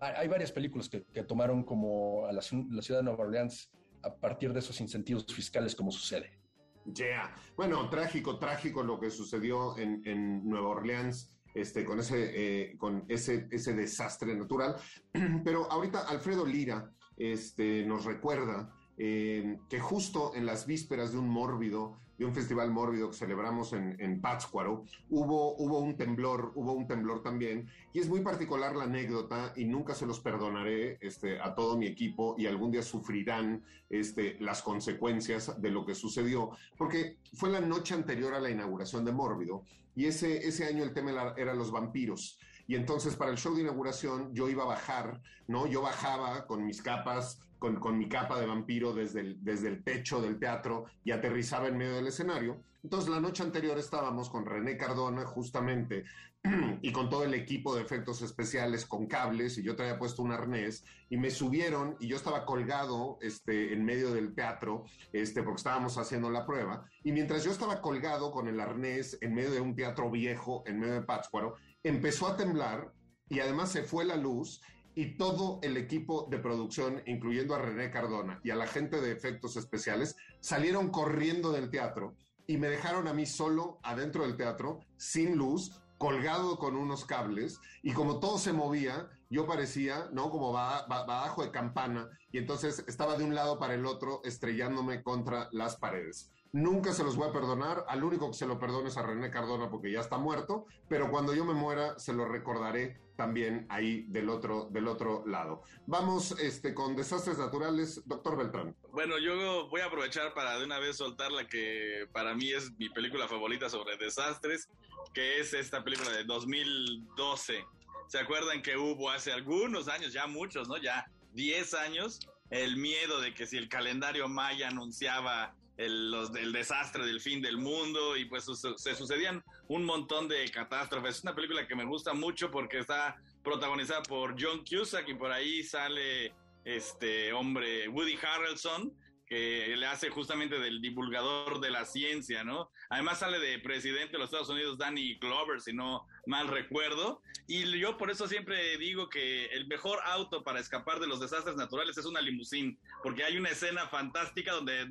[0.00, 3.70] hay varias películas que, tomaron como a la, la ciudad de Nueva Orleans
[4.02, 6.39] a partir de esos incentivos fiscales como sucede.
[6.84, 11.36] Ya, bueno, trágico, trágico lo que sucedió en, Nueva Orleans.
[11.52, 14.76] Este, con ese, eh, con ese, ese desastre natural.
[15.44, 21.28] Pero ahorita Alfredo Lira este, nos recuerda eh, que justo en las vísperas de un
[21.28, 26.74] mórbido, de un festival mórbido que celebramos en, en Pátzcuaro, hubo, hubo un temblor, hubo
[26.74, 31.40] un temblor también, y es muy particular la anécdota, y nunca se los perdonaré este,
[31.40, 36.50] a todo mi equipo, y algún día sufrirán este, las consecuencias de lo que sucedió,
[36.76, 39.64] porque fue la noche anterior a la inauguración de Mórbido,
[39.96, 42.38] y ese, ese año el tema era, era los vampiros.
[42.70, 45.66] Y entonces para el show de inauguración yo iba a bajar, ¿no?
[45.66, 50.22] Yo bajaba con mis capas con, mi capa de vampiro desde el, desde el techo
[50.22, 52.62] del teatro y aterrizaba en medio del escenario.
[52.84, 56.04] Entonces la noche anterior estábamos con René Cardona justamente
[56.80, 60.32] y con todo el equipo de efectos especiales con cables y yo traía puesto un
[60.32, 65.58] arnés y me subieron y yo estaba colgado este, en medio del teatro este, porque
[65.58, 69.60] estábamos haciendo la prueba y mientras yo estaba colgado con el arnés en medio de
[69.60, 72.92] un teatro viejo, en medio de Pátzcuaro, empezó a temblar
[73.28, 74.60] y además se fue la luz
[74.94, 79.12] y todo el equipo de producción, incluyendo a René Cardona y a la gente de
[79.12, 82.16] efectos especiales, salieron corriendo del teatro
[82.46, 87.60] y me dejaron a mí solo adentro del teatro, sin luz, colgado con unos cables
[87.82, 90.30] y como todo se movía, yo parecía, ¿no?
[90.30, 95.48] Como bajo de campana y entonces estaba de un lado para el otro estrellándome contra
[95.52, 96.32] las paredes.
[96.52, 97.84] Nunca se los voy a perdonar.
[97.88, 101.10] Al único que se lo perdono es a René Cardona porque ya está muerto, pero
[101.10, 105.62] cuando yo me muera se lo recordaré también ahí del otro, del otro lado.
[105.86, 108.74] Vamos este, con desastres naturales, doctor Beltrán.
[108.92, 112.72] Bueno, yo voy a aprovechar para de una vez soltar la que para mí es
[112.78, 114.68] mi película favorita sobre desastres,
[115.14, 117.64] que es esta película de 2012.
[118.08, 120.78] ¿Se acuerdan que hubo hace algunos años, ya muchos, ¿no?
[120.78, 122.18] Ya 10 años,
[122.50, 127.40] el miedo de que si el calendario maya anunciaba el, los, el desastre del fin
[127.40, 128.44] del mundo y pues
[128.76, 131.16] se sucedían un montón de catástrofes.
[131.16, 135.32] Es una película que me gusta mucho porque está protagonizada por John Cusack y por
[135.32, 138.92] ahí sale este hombre Woody Harrelson
[139.26, 142.68] que le hace justamente del divulgador de la ciencia, ¿no?
[142.90, 147.78] Además sale de presidente de los Estados Unidos Danny Glover, si no mal recuerdo, y
[147.78, 151.98] yo por eso siempre digo que el mejor auto para escapar de los desastres naturales
[151.98, 154.82] es una limusín, porque hay una escena fantástica donde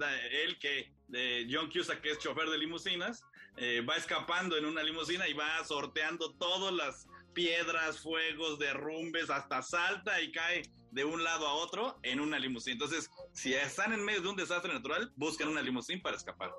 [0.44, 0.92] él que
[1.50, 3.24] John Cusack, que es chofer de limusinas,
[3.58, 9.62] eh, va escapando en una limusina y va sorteando todas las piedras, fuegos, derrumbes, hasta
[9.62, 12.74] salta y cae de un lado a otro en una limusina.
[12.74, 16.52] Entonces, si están en medio de un desastre natural, buscan una limusina para escapar.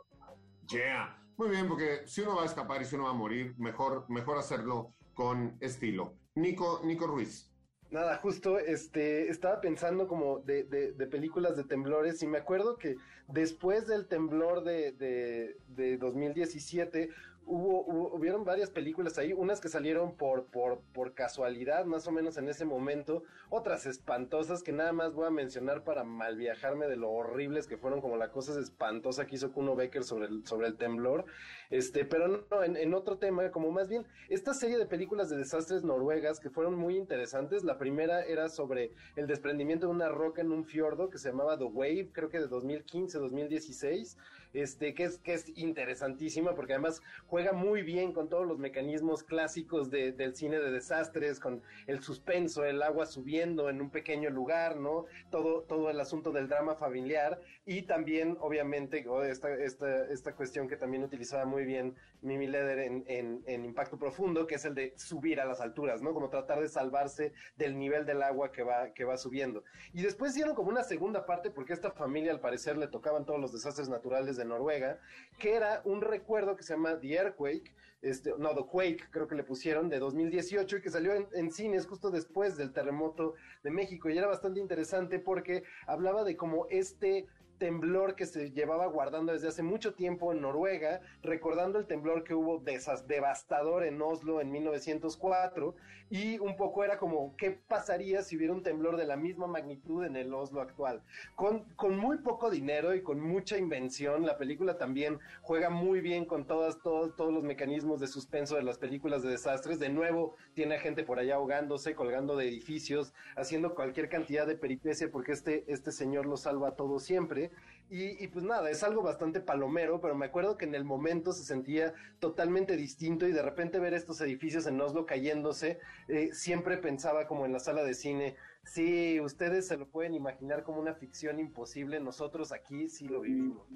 [0.68, 1.19] Yeah.
[1.40, 4.04] Muy bien, porque si uno va a escapar y si uno va a morir, mejor,
[4.10, 6.12] mejor hacerlo con estilo.
[6.34, 7.50] Nico, Nico Ruiz.
[7.90, 12.96] Nada, justo este, estaba pensando como de, de, películas de temblores y me acuerdo que
[13.26, 17.08] después del temblor de, de, de 2017
[17.50, 22.36] hubo, hubieron varias películas ahí, unas que salieron por, por, por casualidad, más o menos
[22.38, 26.96] en ese momento, otras espantosas que nada más voy a mencionar para mal viajarme de
[26.96, 30.68] lo horribles que fueron, como la cosa espantosa que hizo Kuno Becker sobre el, sobre
[30.68, 31.24] el temblor,
[31.70, 35.36] este, pero no, en, en otro tema, como más bien, esta serie de películas de
[35.36, 40.40] desastres noruegas que fueron muy interesantes, la primera era sobre el desprendimiento de una roca
[40.40, 44.16] en un fiordo que se llamaba The Wave, creo que de 2015, 2016,
[44.52, 49.22] este, que es, que es interesantísima porque además juega muy bien con todos los mecanismos
[49.22, 54.76] clásicos del cine de desastres, con el suspenso, el agua subiendo en un pequeño lugar,
[54.76, 55.06] ¿no?
[55.30, 60.76] Todo, todo el asunto del drama familiar y también, obviamente, esta, esta, esta cuestión que
[60.76, 65.44] también utilizaba muy bien Mimi Leder en, Impacto Profundo, que es el de subir a
[65.44, 66.12] las alturas, ¿no?
[66.12, 69.64] Como tratar de salvarse del nivel del agua que va, que va subiendo.
[69.92, 73.24] Y después hicieron como una segunda parte, porque a esta familia al parecer le tocaban
[73.24, 74.98] todos los desastres naturales de Noruega,
[75.38, 79.34] que era un recuerdo que se llama The Earthquake, este, no, The Quake, creo que
[79.34, 83.70] le pusieron, de 2018 y que salió en, en, cines justo después del terremoto de
[83.70, 84.08] México.
[84.08, 87.26] Y era bastante interesante porque hablaba de cómo este
[87.60, 92.34] temblor que se llevaba guardando desde hace mucho tiempo en Noruega, recordando el temblor que
[92.34, 95.76] hubo devastador en Oslo en 1904,
[96.08, 100.04] y un poco era como, ¿qué pasaría si hubiera un temblor de la misma magnitud
[100.04, 101.02] en el Oslo actual?
[101.36, 106.24] Con, con muy poco dinero y con mucha invención, la película también juega muy bien
[106.24, 109.78] con todas, todos, todos los mecanismos de suspenso de las películas de desastres.
[109.78, 114.56] De nuevo, tiene a gente por allá ahogándose, colgando de edificios, haciendo cualquier cantidad de
[114.56, 117.49] peripecia, porque este, este señor lo salva a todo siempre.
[117.92, 121.42] Y, pues nada, es algo bastante palomero, pero me acuerdo que en el momento se
[121.42, 127.26] sentía totalmente distinto y de repente ver estos edificios en Oslo cayéndose, eh, siempre pensaba
[127.26, 131.40] como en la sala de cine, sí, ustedes se lo pueden imaginar como una ficción
[131.40, 133.66] imposible, nosotros aquí sí lo vivimos.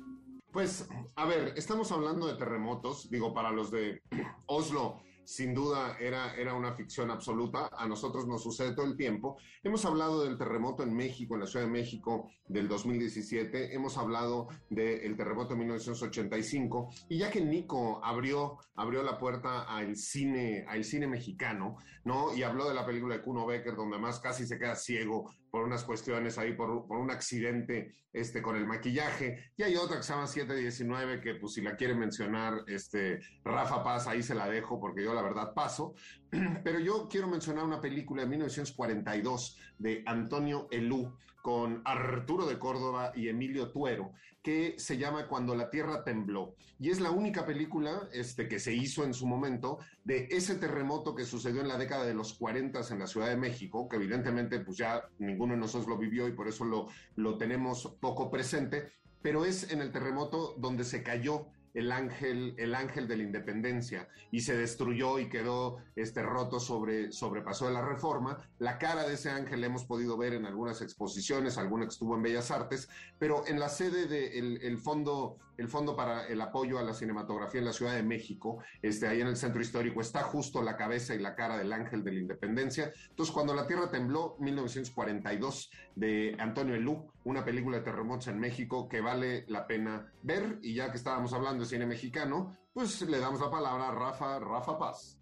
[0.52, 4.00] Pues, a ver, estamos hablando de terremotos, digo, para los de
[4.46, 7.68] Oslo sin duda era, era una ficción absoluta.
[7.72, 9.38] A nosotros nos sucede todo el tiempo.
[9.62, 13.74] Hemos hablado del terremoto en México, en la Ciudad de México del 2017.
[13.74, 16.90] Hemos hablado del terremoto de 1985.
[17.08, 22.34] Y ya que Nico abrió, abrió la puerta al cine, al cine mexicano, ¿no?
[22.34, 25.62] Y habló de la película de Kuno Becker, donde más casi se queda ciego por
[25.62, 29.52] unas cuestiones ahí, por, por, un accidente este, con el maquillaje.
[29.56, 33.84] Y hay otra que se llama 719, que pues si la quiere mencionar este, Rafa
[33.84, 35.94] Paz, ahí se la dejo porque yo la verdad paso.
[36.64, 43.12] Pero yo quiero mencionar una película de 1942 de Antonio Elú con Arturo de Córdoba
[43.14, 46.54] y Emilio Tuero, que se llama Cuando la Tierra Tembló.
[46.78, 51.14] Y es la única película este, que se hizo en su momento de ese terremoto
[51.14, 54.60] que sucedió en la década de los 40 en la Ciudad de México, que evidentemente
[54.60, 58.30] pues ya ningún uno de nosotros lo vivió y por eso lo, lo tenemos poco
[58.30, 63.24] presente, pero es en el terremoto donde se cayó el ángel, el ángel de la
[63.24, 68.38] independencia y se destruyó y quedó este, roto sobre, sobre Paso de la Reforma.
[68.58, 72.14] La cara de ese ángel la hemos podido ver en algunas exposiciones, alguna que estuvo
[72.14, 76.78] en Bellas Artes, pero en la sede del el fondo, el fondo para el apoyo
[76.78, 80.22] a la cinematografía en la Ciudad de México, este, ahí en el centro histórico, está
[80.22, 82.92] justo la cabeza y la cara del ángel de la independencia.
[83.10, 88.88] Entonces, cuando la Tierra tembló, 1942, de Antonio Elú, una película de terremotos en México
[88.88, 93.18] que vale la pena ver, y ya que estábamos hablando de cine mexicano, pues le
[93.20, 95.20] damos la palabra a Rafa, Rafa Paz.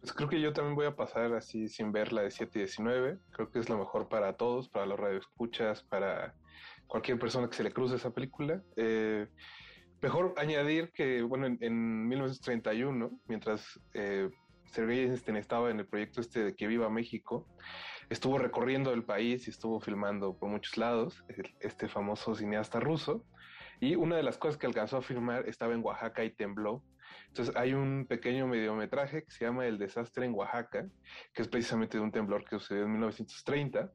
[0.00, 2.62] Pues creo que yo también voy a pasar así sin ver la de 7 y
[2.62, 3.18] 19.
[3.30, 6.34] Creo que es lo mejor para todos, para los radioescuchas, para
[6.86, 8.62] cualquier persona que se le cruce esa película.
[8.76, 9.28] Eh,
[10.02, 14.30] mejor añadir que, bueno, en, 1931, mientras eh,
[14.66, 17.46] Sergei Eisenstein estaba en el proyecto este de Que Viva México,
[18.08, 21.24] estuvo recorriendo el país y estuvo filmando por muchos lados,
[21.60, 23.24] este famoso cineasta ruso.
[23.80, 26.84] Y una de las cosas que alcanzó a filmar estaba en Oaxaca y tembló.
[27.28, 30.86] Entonces hay un pequeño mediometraje que se llama El desastre en Oaxaca,
[31.32, 33.90] que es precisamente de un temblor que sucedió en 1930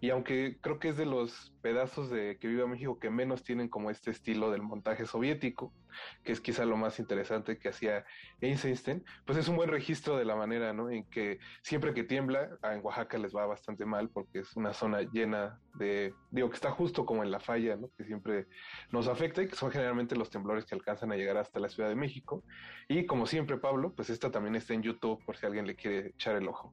[0.00, 3.68] y aunque creo que es de los pedazos de que viva México que menos tienen
[3.68, 5.74] como este estilo del montaje soviético,
[6.24, 8.04] que es quizá lo más interesante que hacía
[8.40, 10.88] Eisenstein, pues es un buen registro de la manera, ¿no?
[10.90, 15.02] En que siempre que tiembla, en Oaxaca les va bastante mal porque es una zona
[15.02, 17.90] llena de, digo, que está justo como en la falla, ¿no?
[17.96, 18.46] Que siempre
[18.90, 21.88] nos afecta y que son generalmente los temblores que alcanzan a llegar hasta la Ciudad
[21.88, 22.42] de México.
[22.88, 26.08] Y como siempre, Pablo, pues esta también está en YouTube por si alguien le quiere
[26.08, 26.72] echar el ojo.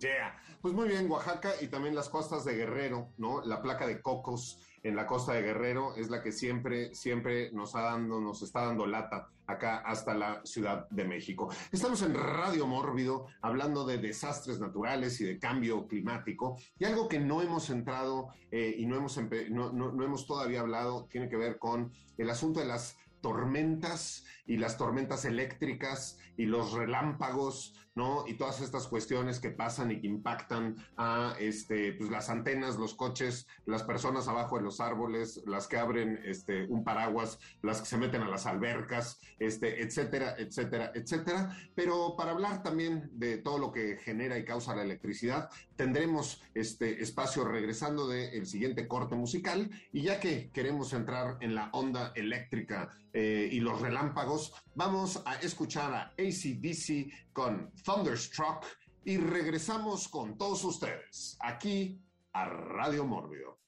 [0.00, 0.36] Yeah.
[0.60, 3.42] Pues muy bien, Oaxaca y también las costas de Guerrero, ¿no?
[3.44, 7.74] La placa de cocos en la costa de Guerrero es la que siempre, siempre nos,
[7.74, 11.48] ha dando, nos está dando lata acá hasta la Ciudad de México.
[11.72, 17.18] Estamos en Radio Mórbido hablando de desastres naturales y de cambio climático y algo que
[17.18, 19.18] no hemos entrado eh, y no hemos,
[19.50, 24.58] no, no hemos todavía hablado tiene que ver con el asunto de las tormentas y
[24.58, 28.24] las tormentas eléctricas y los relámpagos ¿no?
[28.26, 32.94] Y todas estas cuestiones que pasan y que impactan a este, pues las antenas, los
[32.94, 37.86] coches, las personas abajo de los árboles, las que abren este, un paraguas, las que
[37.86, 41.56] se meten a las albercas, este, etcétera, etcétera, etcétera.
[41.74, 47.02] Pero para hablar también de todo lo que genera y causa la electricidad, tendremos este
[47.02, 52.90] espacio regresando del siguiente corte musical y ya que queremos entrar en la onda eléctrica
[53.12, 58.64] eh, y los relámpagos, vamos a escuchar a ACDC con Thunderstruck
[59.04, 62.00] y regresamos con todos ustedes aquí
[62.32, 63.58] a Radio Mórbido.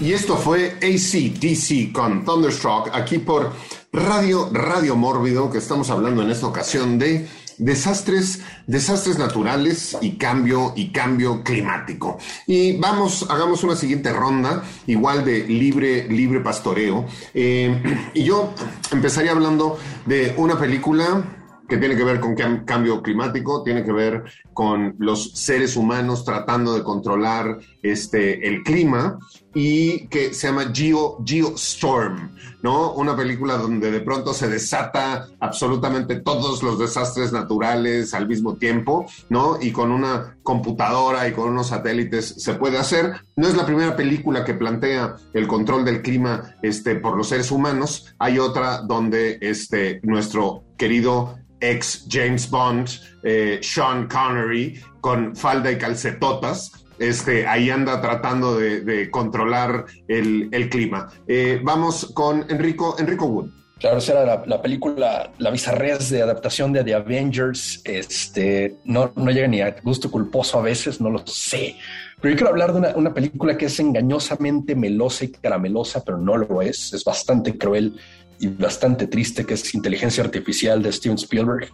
[0.00, 3.52] Y esto fue ACDC con Thunderstruck aquí por
[3.92, 7.28] Radio Radio Mórbido, que estamos hablando en esta ocasión de
[7.62, 12.18] desastres, desastres naturales y cambio y cambio climático.
[12.46, 17.06] Y vamos, hagamos una siguiente ronda, igual de libre, libre pastoreo.
[17.34, 18.52] Eh, y yo
[18.90, 21.41] empezaría hablando de una película
[21.72, 26.74] que tiene que ver con cambio climático, tiene que ver con los seres humanos tratando
[26.74, 29.18] de controlar este, el clima
[29.54, 32.92] y que se llama Geo, Geostorm, ¿no?
[32.92, 39.06] Una película donde de pronto se desata absolutamente todos los desastres naturales al mismo tiempo,
[39.30, 39.56] ¿no?
[39.58, 43.14] Y con una computadora y con unos satélites se puede hacer.
[43.36, 47.50] No es la primera película que plantea el control del clima este, por los seres
[47.50, 48.14] humanos.
[48.18, 52.88] Hay otra donde este, nuestro querido ex James Bond,
[53.22, 61.08] eh, Sean Connery, con falda y calcetotas, este, ahí anda tratando de, controlar el, clima.
[61.26, 63.50] Eh, vamos con Enrico, Enrico Wood.
[63.80, 67.80] Claro, esa era la, película, la bizarrez de adaptación de The Avengers.
[67.84, 71.76] Este, no, no llega ni a gusto culposo a veces, no lo sé.
[72.22, 76.18] Pero yo quiero hablar de una, una, película que es engañosamente melosa y caramelosa, pero
[76.18, 76.92] no lo es.
[76.92, 77.96] Es bastante cruel
[78.38, 81.68] y bastante triste, que es Inteligencia Artificial de Steven Spielberg,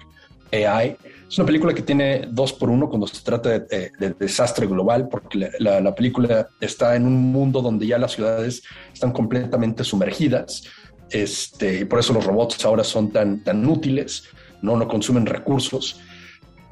[0.53, 0.97] AI.
[1.29, 5.51] Es una película que tiene dos por uno cuando se trata de, desastre global, porque
[5.59, 10.65] la, película está en un mundo donde ya las ciudades están completamente sumergidas.
[11.11, 14.25] Este, y por eso los robots ahora son tan, tan útiles,
[14.63, 16.01] no, no consumen recursos.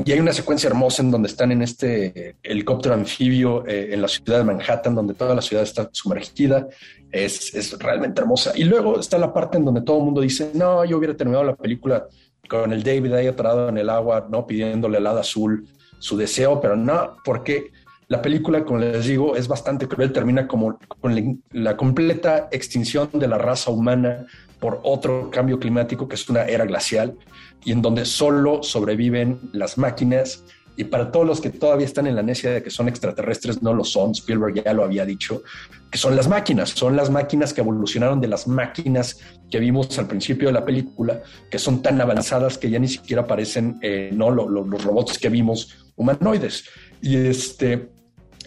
[0.04, 4.08] Y hay una secuencia hermosa en donde están en este helicóptero anfibio eh, en la
[4.08, 6.68] ciudad de Manhattan, donde toda la ciudad está sumergida.
[7.10, 8.52] Es, es, realmente hermosa.
[8.54, 11.44] Y luego está la parte en donde todo el mundo dice, no, yo hubiera terminado
[11.44, 12.06] la película
[12.48, 14.46] con el David ahí atorado en el agua, ¿no?
[14.46, 15.66] Pidiéndole al hada azul
[15.98, 17.72] su deseo, pero no, porque
[18.08, 23.26] la película, como les digo, es bastante cruel, termina como con la completa extinción de
[23.26, 24.26] la raza humana
[24.60, 27.16] por otro cambio climático que es una era glacial
[27.64, 30.44] y en donde solo sobreviven las máquinas
[30.78, 33.72] Y para todos los que todavía están en la necia de que son extraterrestres, no
[33.72, 35.42] lo son, Spielberg ya lo había dicho,
[35.90, 39.18] que son las máquinas, son las máquinas que evolucionaron de las máquinas
[39.50, 43.26] que vimos al principio de la película, que son tan avanzadas que ya ni siquiera
[43.26, 46.64] parecen eh, no los robots que vimos humanoides.
[47.00, 47.88] Y este,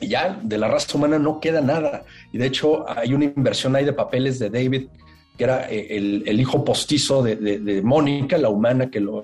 [0.01, 2.05] ya de la raza humana no queda nada.
[2.31, 4.87] Y de hecho hay una inversión ahí de papeles de David
[5.39, 9.23] que era eh, el, hijo postizo de, Mónica, la humana que lo,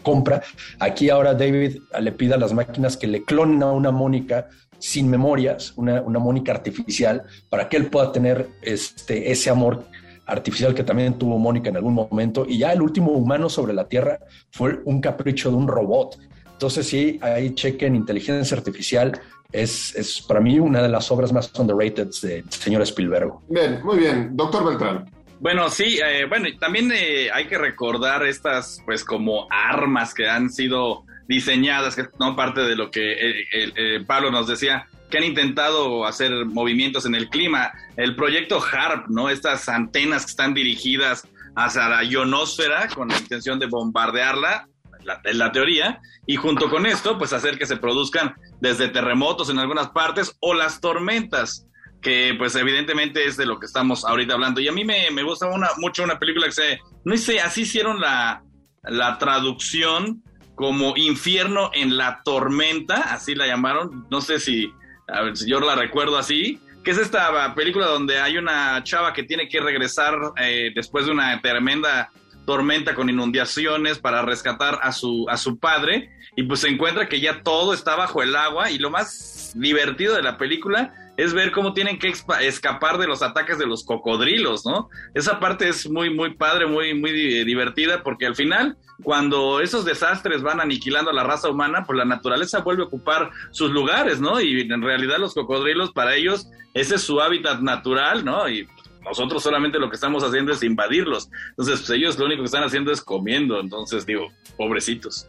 [0.00, 0.40] compra.
[0.78, 4.48] Aquí ahora David le pide a las máquinas que le clonen a una Mónica
[4.78, 9.86] sin memorias, una, Mónica artificial, para que él pueda tener este, ese amor
[10.26, 12.46] artificial que también tuvo Mónica en algún momento.
[12.48, 14.20] Y ya el último humano sobre la Tierra
[14.52, 16.16] fue un capricho de un robot.
[16.52, 19.20] Entonces sí, ahí chequen inteligencia artificial.
[19.50, 23.32] Es, es para mí una de las obras más underrated del señor Spielberg.
[23.48, 24.30] Bien, muy bien.
[24.36, 25.15] Doctor Beltrán.
[25.38, 30.50] Bueno, sí, eh, bueno, también eh, hay que recordar estas, pues, como armas que han
[30.50, 36.06] sido diseñadas, que son parte de lo que eh, Pablo nos decía, que han intentado
[36.06, 37.70] hacer movimientos en el clima.
[37.96, 39.28] El proyecto HARP, ¿no?
[39.28, 44.68] Estas antenas que están dirigidas hacia la ionosfera con la intención de bombardearla,
[45.04, 49.58] la, la teoría, y junto con esto, pues hacer que se produzcan desde terremotos en
[49.58, 51.66] algunas partes o las tormentas
[52.00, 54.60] que pues evidentemente es de lo que estamos ahorita hablando.
[54.60, 57.62] Y a mí me, me gusta una, mucho una película que se, no sé, así
[57.62, 58.42] hicieron la,
[58.82, 60.22] la traducción
[60.54, 64.72] como Infierno en la Tormenta, así la llamaron, no sé si,
[65.06, 69.12] a ver, si yo la recuerdo así, que es esta película donde hay una chava
[69.12, 72.10] que tiene que regresar eh, después de una tremenda
[72.46, 77.20] tormenta con inundaciones para rescatar a su, a su padre y pues se encuentra que
[77.20, 81.52] ya todo está bajo el agua y lo más divertido de la película es ver
[81.52, 82.12] cómo tienen que
[82.42, 84.88] escapar de los ataques de los cocodrilos, ¿no?
[85.14, 87.12] Esa parte es muy, muy padre, muy, muy
[87.44, 92.04] divertida, porque al final, cuando esos desastres van aniquilando a la raza humana, pues la
[92.04, 94.40] naturaleza vuelve a ocupar sus lugares, ¿no?
[94.40, 98.48] Y en realidad los cocodrilos, para ellos, ese es su hábitat natural, ¿no?
[98.48, 98.68] Y
[99.06, 101.30] nosotros solamente lo que estamos haciendo es invadirlos.
[101.50, 103.60] Entonces, pues ellos lo único que están haciendo es comiendo.
[103.60, 104.26] Entonces, digo,
[104.56, 105.28] pobrecitos.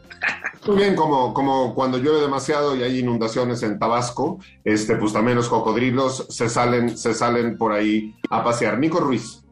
[0.66, 5.38] Muy bien, como, como cuando llueve demasiado y hay inundaciones en Tabasco, este, pues también
[5.38, 8.80] los cocodrilos se salen, se salen por ahí a pasear.
[8.80, 9.44] Nico Ruiz.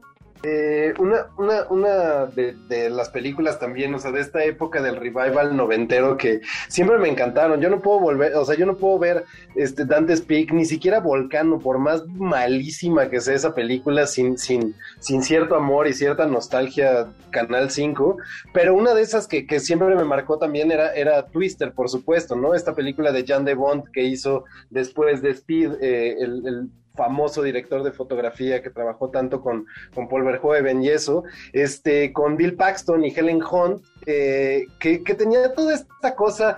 [0.47, 5.57] Eh, una una, una de, las películas también, o sea, de esta época del revival
[5.57, 7.59] noventero que siempre me encantaron.
[7.61, 9.23] Yo no puedo volver, o sea, yo no puedo ver
[9.55, 14.75] este Dante's Peak, ni siquiera Volcano, por más malísima que sea esa película, sin, sin,
[14.99, 18.17] sin cierto amor y cierta nostalgia, Canal 5.
[18.53, 22.35] Pero una de esas que, que siempre me marcó también era, era Twister, por supuesto,
[22.35, 22.53] ¿no?
[22.53, 27.83] Esta película de Jan de Bond que hizo después de Speed, eh, el famoso director
[27.83, 31.23] de fotografía que trabajó tanto con, con Paul Verhoeven y eso,
[31.53, 36.57] este, con Bill Paxton y Helen Hunt, eh, que, que tenía toda esta cosa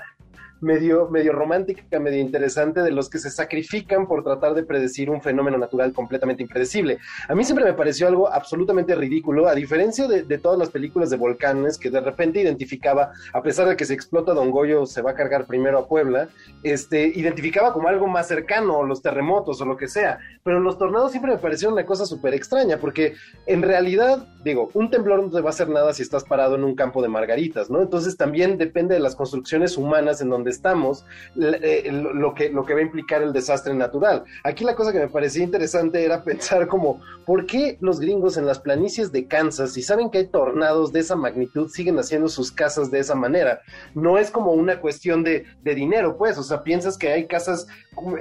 [0.61, 5.21] medio, medio romántica, medio interesante de los que se sacrifican por tratar de predecir un
[5.21, 6.99] fenómeno natural completamente impredecible.
[7.27, 11.17] A mí siempre me pareció algo absolutamente ridículo, a diferencia de, todas las películas de
[11.17, 15.11] volcanes que de repente identificaba, a pesar de que se explota Don Goyo, se va
[15.11, 16.29] a cargar primero a Puebla,
[16.63, 21.11] este, identificaba como algo más cercano, los terremotos o lo que sea, pero los tornados
[21.11, 25.41] siempre me parecieron una cosa súper extraña, porque en realidad, digo, un temblor no te
[25.41, 27.81] va a hacer nada si estás parado en un campo de margaritas, ¿no?
[27.81, 31.05] Entonces también depende de las construcciones humanas en donde estamos,
[31.39, 34.23] eh, lo, que, lo que va a implicar el desastre natural.
[34.43, 38.45] Aquí la cosa que me parecía interesante era pensar como, ¿por qué los gringos en
[38.45, 42.51] las planicies de Kansas, si saben que hay tornados de esa magnitud, siguen haciendo sus
[42.51, 43.61] casas de esa manera?
[43.93, 47.67] No es como una cuestión de, de dinero, pues, o sea, piensas que hay casas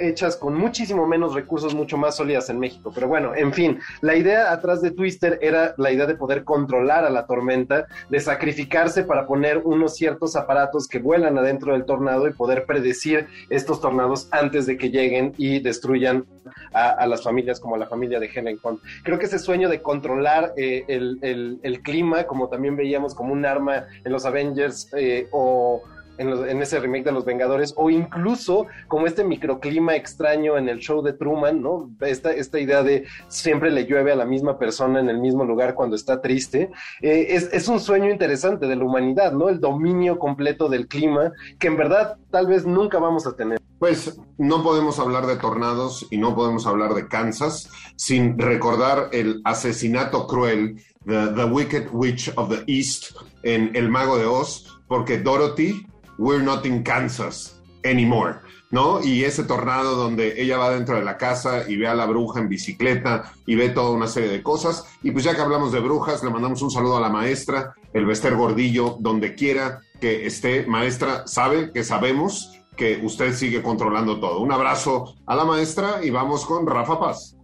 [0.01, 2.93] hechas con muchísimo menos recursos, mucho más sólidas en México.
[2.95, 7.05] Pero bueno, en fin, la idea atrás de Twister era la idea de poder controlar
[7.05, 12.29] a la tormenta, de sacrificarse para poner unos ciertos aparatos que vuelan adentro del tornado
[12.29, 16.25] y poder predecir estos tornados antes de que lleguen y destruyan
[16.73, 18.81] a, las familias como la familia de Helen Hunt.
[19.03, 23.45] Creo que ese sueño de controlar eh, el, el, clima, como también veíamos como un
[23.45, 25.83] arma en los Avengers eh, o
[26.19, 31.03] en, ese remake de Los Vengadores, o incluso como este microclima extraño en el show
[31.03, 31.91] de Truman, ¿no?
[32.01, 35.75] Esta, esta idea de siempre le llueve a la misma persona en el mismo lugar
[35.75, 36.71] cuando está triste,
[37.03, 39.49] eh, es, es, un sueño interesante de la humanidad, ¿no?
[39.49, 43.61] El dominio completo del clima, que en verdad tal vez nunca vamos a tener.
[43.79, 49.43] Pues no podemos hablar de tornados y no podemos hablar de Kansas sin recordar el
[49.45, 55.19] asesinato cruel de The Wicked Witch of the East en El Mago de Oz, porque
[55.19, 55.87] Dorothy
[56.19, 58.37] We're not in Kansas anymore,
[58.71, 59.03] ¿no?
[59.03, 62.41] Y ese tornado donde ella va dentro de la casa y ve a la bruja
[62.41, 64.85] en bicicleta y ve toda una serie de cosas.
[65.03, 68.07] Y pues ya que hablamos de brujas, le mandamos un saludo a la maestra, el
[68.07, 70.67] Bester Gordillo, donde quiera que esté.
[70.67, 74.41] Maestra, sabe que sabemos que usted sigue controlando todo.
[74.41, 77.37] Un abrazo a la maestra y vamos con Rafa Paz.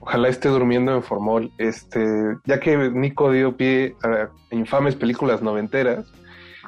[0.00, 1.50] Ojalá esté durmiendo en formol.
[1.56, 2.04] Este,
[2.44, 6.12] ya que Nico dio pie a infames películas noventeras,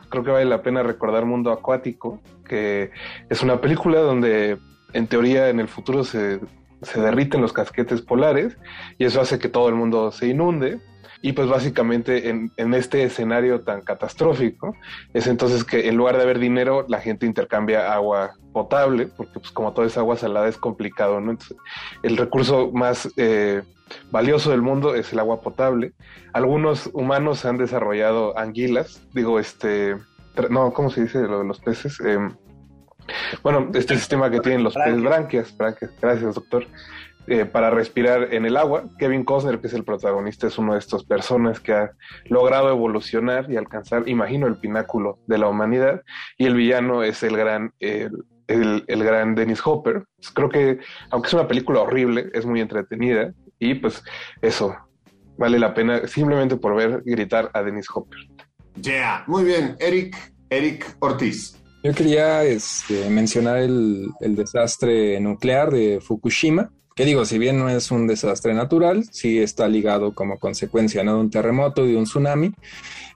[0.08, 2.90] creo que vale la pena recordar Mundo Acuático, que
[3.28, 4.58] es una película donde
[4.92, 6.40] en teoría en el futuro se,
[6.82, 8.56] se derriten los casquetes polares
[8.98, 10.80] y eso hace que todo el mundo se inunde
[11.22, 14.74] y pues básicamente en, en, este escenario tan catastrófico
[15.14, 19.50] es entonces que en lugar de haber dinero, la gente intercambia agua potable, porque pues
[19.52, 21.32] como toda esa agua salada es complicado, ¿no?
[21.32, 21.56] Entonces,
[22.02, 23.62] el recurso más eh,
[24.10, 25.92] valioso del mundo es el agua potable.
[26.32, 29.96] Algunos humanos han desarrollado anguilas, digo, este,
[30.50, 32.00] no, ¿cómo se dice lo de los peces?
[32.00, 32.18] Eh,
[33.42, 36.66] bueno, este sistema que tienen los peces branquias, branquias, gracias doctor,
[37.26, 38.84] eh, para respirar en el agua.
[38.98, 41.90] Kevin Costner, que es el protagonista, es uno de estas personas que ha
[42.26, 46.02] logrado evolucionar y alcanzar, imagino, el pináculo de la humanidad.
[46.38, 48.12] Y el villano es el gran, el,
[48.46, 50.04] el, el gran Dennis Hopper.
[50.34, 50.78] Creo que,
[51.10, 53.32] aunque es una película horrible, es muy entretenida.
[53.58, 54.02] Y pues
[54.42, 54.76] eso,
[55.38, 58.18] vale la pena simplemente por ver gritar a Dennis Hopper.
[58.80, 59.76] Yeah, muy bien.
[59.78, 60.16] Eric,
[60.50, 61.62] Eric Ortiz.
[61.82, 67.68] Yo quería este, mencionar el, el desastre nuclear de Fukushima que digo, si bien no
[67.68, 71.16] es un desastre natural, sí está ligado como consecuencia ¿no?
[71.16, 72.54] de un terremoto y de un tsunami.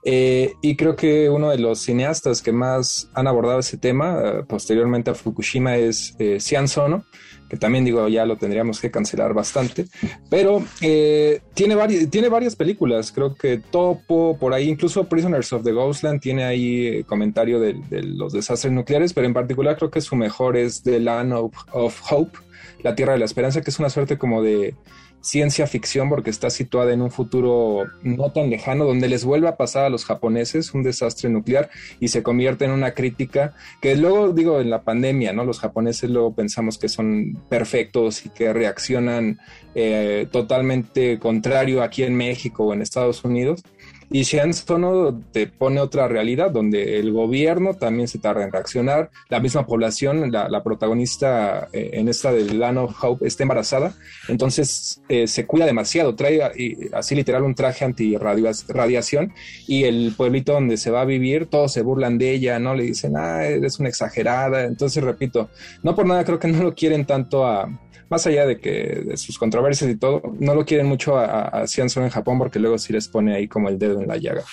[0.03, 4.45] Eh, y creo que uno de los cineastas que más han abordado ese tema uh,
[4.45, 7.05] posteriormente a Fukushima es eh, Sian Sono,
[7.51, 9.85] que también digo, ya lo tendríamos que cancelar bastante,
[10.29, 15.63] pero eh, tiene, vari tiene varias películas, creo que Topo, por ahí, incluso Prisoners of
[15.63, 20.01] the Ghostland tiene ahí eh, comentario de, los desastres nucleares, pero en particular creo que
[20.01, 22.37] su mejor es The Land of Hope,
[22.83, 24.75] la Tierra de la Esperanza, que es una suerte como de
[25.21, 29.55] ciencia ficción porque está situada en un futuro no tan lejano donde les vuelve a
[29.55, 31.69] pasar a los japoneses un desastre nuclear
[31.99, 35.45] y se convierte en una crítica que luego digo en la pandemia, ¿no?
[35.45, 39.39] Los japoneses luego pensamos que son perfectos y que reaccionan
[39.75, 43.63] eh, totalmente contrario aquí en México o en Estados Unidos.
[44.13, 49.39] Y Sono te pone otra realidad donde el gobierno también se tarda en reaccionar, la
[49.39, 53.93] misma población, la, protagonista eh, en esta de Land Hope está embarazada,
[54.27, 56.41] entonces eh, se cuida demasiado, trae
[56.93, 59.33] así literal un traje antirradiación
[59.65, 62.75] y el pueblito donde se va a vivir, todos se burlan de ella, ¿no?
[62.75, 65.49] Le dicen, ah, eres una exagerada, entonces repito,
[65.83, 67.69] no por nada creo que no lo quieren tanto a
[68.11, 71.65] más allá de que de sus controversias y todo, no lo quieren mucho a, a
[71.65, 74.43] en Japón porque luego sí les pone ahí como el dedo en la llaga.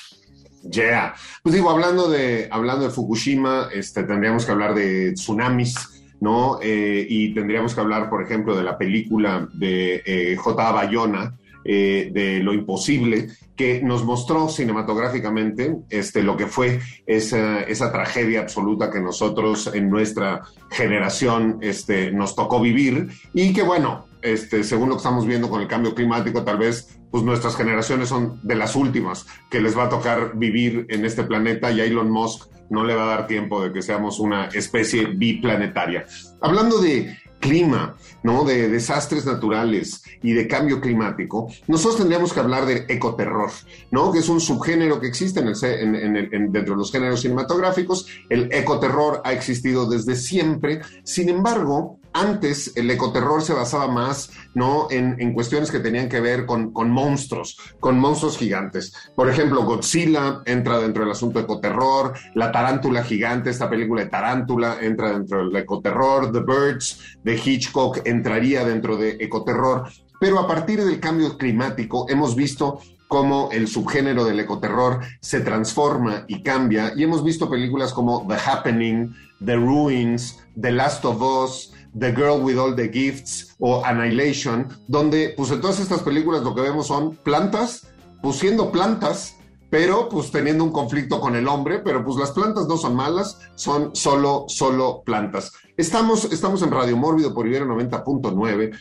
[0.71, 1.15] Yeah.
[1.43, 5.75] Pues digo, hablando de, hablando de Fukushima, este, tendríamos que hablar de tsunamis,
[6.21, 6.61] ¿no?
[6.63, 10.73] Eh, y tendríamos que hablar, por ejemplo, de la película de eh, J.
[10.73, 11.37] Bayona,
[11.71, 18.41] eh, de lo imposible, que nos mostró cinematográficamente este, lo que fue esa, esa, tragedia
[18.41, 24.89] absoluta que nosotros en nuestra generación este, nos tocó vivir y que bueno, este, según
[24.89, 28.55] lo que estamos viendo con el cambio climático, tal vez pues nuestras generaciones son de
[28.55, 32.49] las últimas que les va a tocar vivir en este planeta y a Elon Musk
[32.71, 36.07] no le va a dar tiempo de que seamos una especie biplanetaria.
[36.41, 38.45] Hablando de clima, ¿no?
[38.45, 43.51] De desastres naturales y de cambio climático, nosotros tendríamos que hablar de ecoterror,
[43.91, 44.13] ¿no?
[44.13, 47.21] Que es un subgénero que existe en el, en, en en, dentro de los géneros
[47.21, 48.07] cinematográficos.
[48.29, 50.81] El ecoterror ha existido desde siempre.
[51.05, 54.89] Sin embargo, antes el ecoterror se basaba más ¿no?
[54.91, 58.93] en, en cuestiones que tenían que ver con, con, monstruos, con monstruos gigantes.
[59.15, 64.79] Por ejemplo, Godzilla entra dentro del asunto ecoterror, la tarántula gigante, esta película de tarántula
[64.81, 69.89] entra dentro del ecoterror, The Birds de Hitchcock entraría dentro de ecoterror,
[70.21, 76.25] pero a partir del cambio climático hemos visto cómo el subgénero del ecoterror se transforma
[76.29, 81.73] y cambia, y hemos visto películas como The Happening, The Ruins, The Last of Us,
[81.99, 86.55] The Girl with All the Gifts o Annihilation, donde pues en todas estas películas lo
[86.55, 87.89] que vemos son plantas,
[88.23, 89.37] pues siendo plantas,
[89.71, 93.39] pero pues teniendo un conflicto con el hombre, pero pues las plantas no son malas,
[93.55, 95.53] son solo, solo plantas.
[95.77, 98.77] Estamos, estamos en Radio Mórbido por Ibero 90.9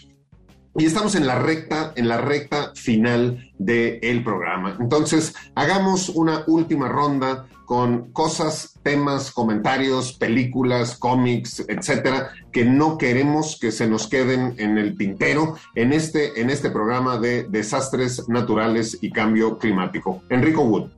[0.79, 4.77] y estamos en la recta, en la recta final del el programa.
[4.79, 13.59] Entonces, hagamos una última ronda con cosas, temas, comentarios, películas, cómics, etcétera, que no queremos
[13.59, 18.97] que se nos queden en el tintero en este, en este programa de desastres naturales
[19.01, 20.23] y cambio climático.
[20.29, 20.91] Enrico Wood.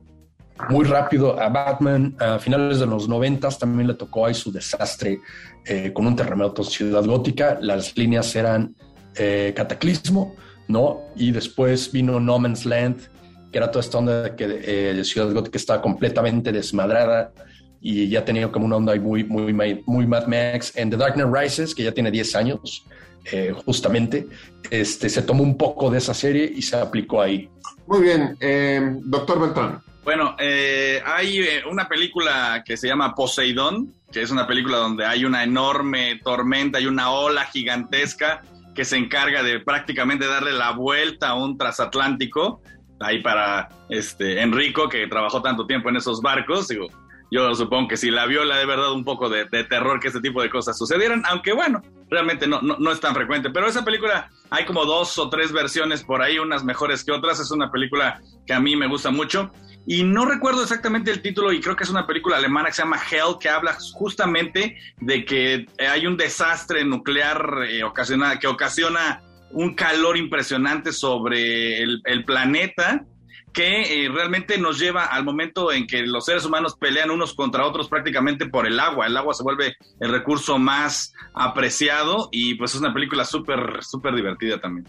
[0.68, 5.20] Muy rápido, a Batman a finales de los noventas también le tocó ahí su desastre
[5.64, 7.58] eh, con un terremoto en Ciudad Gótica.
[7.60, 8.76] Las líneas eran
[9.16, 10.36] eh, Cataclismo,
[10.68, 11.00] ¿no?
[11.16, 13.10] Y después vino No Man's Land,
[13.50, 17.32] que era toda esta onda de que eh, Ciudad Gótica estaba completamente desmadrada,
[17.80, 19.52] y ya tenía como una onda muy, muy,
[19.86, 20.72] muy Mad Max.
[20.76, 22.84] En The Dark Knight Rises, que ya tiene 10 años,
[23.24, 24.26] eh, justamente,
[24.70, 27.48] este, se tomó un poco de esa serie y se aplicó ahí.
[27.86, 29.82] Muy bien, eh, doctor Beltrán.
[30.04, 31.40] Bueno, eh, hay
[31.70, 36.80] una película que se llama Poseidón, que es una película donde hay una enorme tormenta
[36.80, 38.42] y una ola gigantesca
[38.74, 42.62] que se encarga de prácticamente darle la vuelta a un transatlántico.
[43.00, 46.88] Ahí para este Enrico, que trabajó tanto tiempo en esos barcos, digo,
[47.30, 50.20] yo supongo que si la vio, la de verdad un poco de, terror que este
[50.20, 51.80] tipo de cosas sucedieran, aunque bueno,
[52.10, 53.50] realmente no, no, no, es tan frecuente.
[53.50, 57.38] Pero esa película hay como dos o tres versiones por ahí, unas mejores que otras.
[57.38, 59.52] Es una película que a mí me gusta mucho.
[59.86, 62.82] Y no recuerdo exactamente el título y creo que es una película alemana que se
[62.82, 67.82] llama Hell, que habla justamente de que hay un desastre nuclear eh,
[68.40, 69.22] que ocasiona
[69.52, 73.04] un calor impresionante sobre el, planeta
[73.52, 77.66] que eh, realmente nos lleva al momento en que los seres humanos pelean unos contra
[77.66, 79.06] otros prácticamente por el agua.
[79.06, 84.14] El agua se vuelve el recurso más apreciado y pues es una película súper, súper
[84.14, 84.86] divertida también.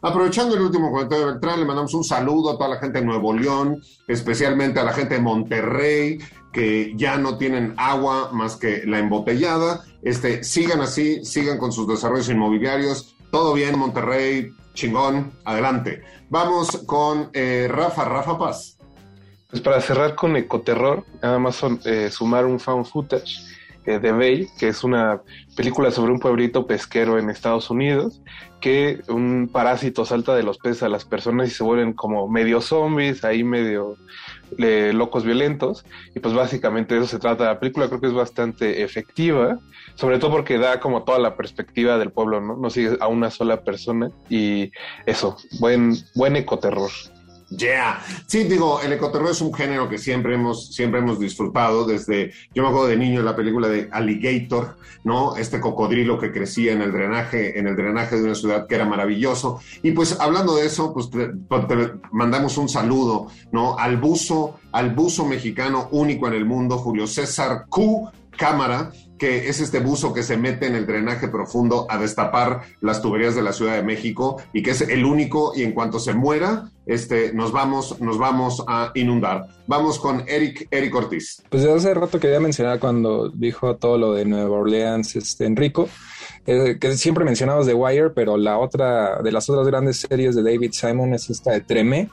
[0.00, 3.06] Aprovechando el último comentario de Beltrán, le mandamos un saludo a toda la gente de
[3.06, 6.18] Nuevo León, especialmente a la gente de Monterrey,
[6.52, 9.84] que ya no tienen agua más que la embotellada.
[10.02, 13.16] Este, sigan así, sigan con sus desarrollos inmobiliarios.
[13.30, 16.02] Todo bien, Monterrey, chingón, adelante.
[16.30, 18.78] Vamos con eh, Rafa, Rafa Paz.
[19.50, 23.40] Pues para cerrar con Ecoterror, nada más eh, sumar un found footage
[23.86, 25.22] eh, de Bay, que es una
[25.56, 28.20] película sobre un pueblito pesquero en Estados Unidos,
[28.60, 32.60] que un parásito salta de los peces a las personas y se vuelven como medio
[32.60, 33.96] zombies, ahí medio
[34.56, 35.84] locos violentos,
[36.14, 39.58] y pues básicamente eso se trata la película, creo que es bastante efectiva,
[39.94, 42.56] sobre todo porque da como toda la perspectiva del pueblo, ¿no?
[42.56, 44.70] No sigue a una sola persona y
[45.06, 46.90] eso, buen, buen ecoterror.
[47.50, 48.02] Yeah.
[48.26, 52.62] Sí, digo, el ecoterror es un género que siempre hemos, siempre hemos disfrutado desde, yo
[52.62, 55.34] me acuerdo de niño la película de Alligator, ¿no?
[55.36, 58.84] Este cocodrilo que crecía en el drenaje, en el drenaje de una ciudad que era
[58.84, 59.60] maravilloso.
[59.82, 61.64] Y pues hablando de eso, pues te, pues,
[62.12, 63.78] mandamos un saludo, ¿no?
[63.78, 68.10] Al buzo, al buzo mexicano único en el mundo, Julio César Q.
[68.38, 73.02] Cámara, que es este buzo que se mete en el drenaje profundo a destapar las
[73.02, 76.14] tuberías de la Ciudad de México y que es el único y en cuanto se
[76.14, 79.46] muera, este, nos vamos, nos vamos a inundar.
[79.66, 81.42] Vamos con Eric, Eric Ortiz.
[81.50, 85.88] Pues hace rato quería mencionar cuando dijo todo lo de Nueva Orleans, este, Enrico,
[86.46, 90.42] eh, que siempre mencionabas The Wire, pero la otra, de las otras grandes series de
[90.42, 92.08] David Simon es esta de Tremé,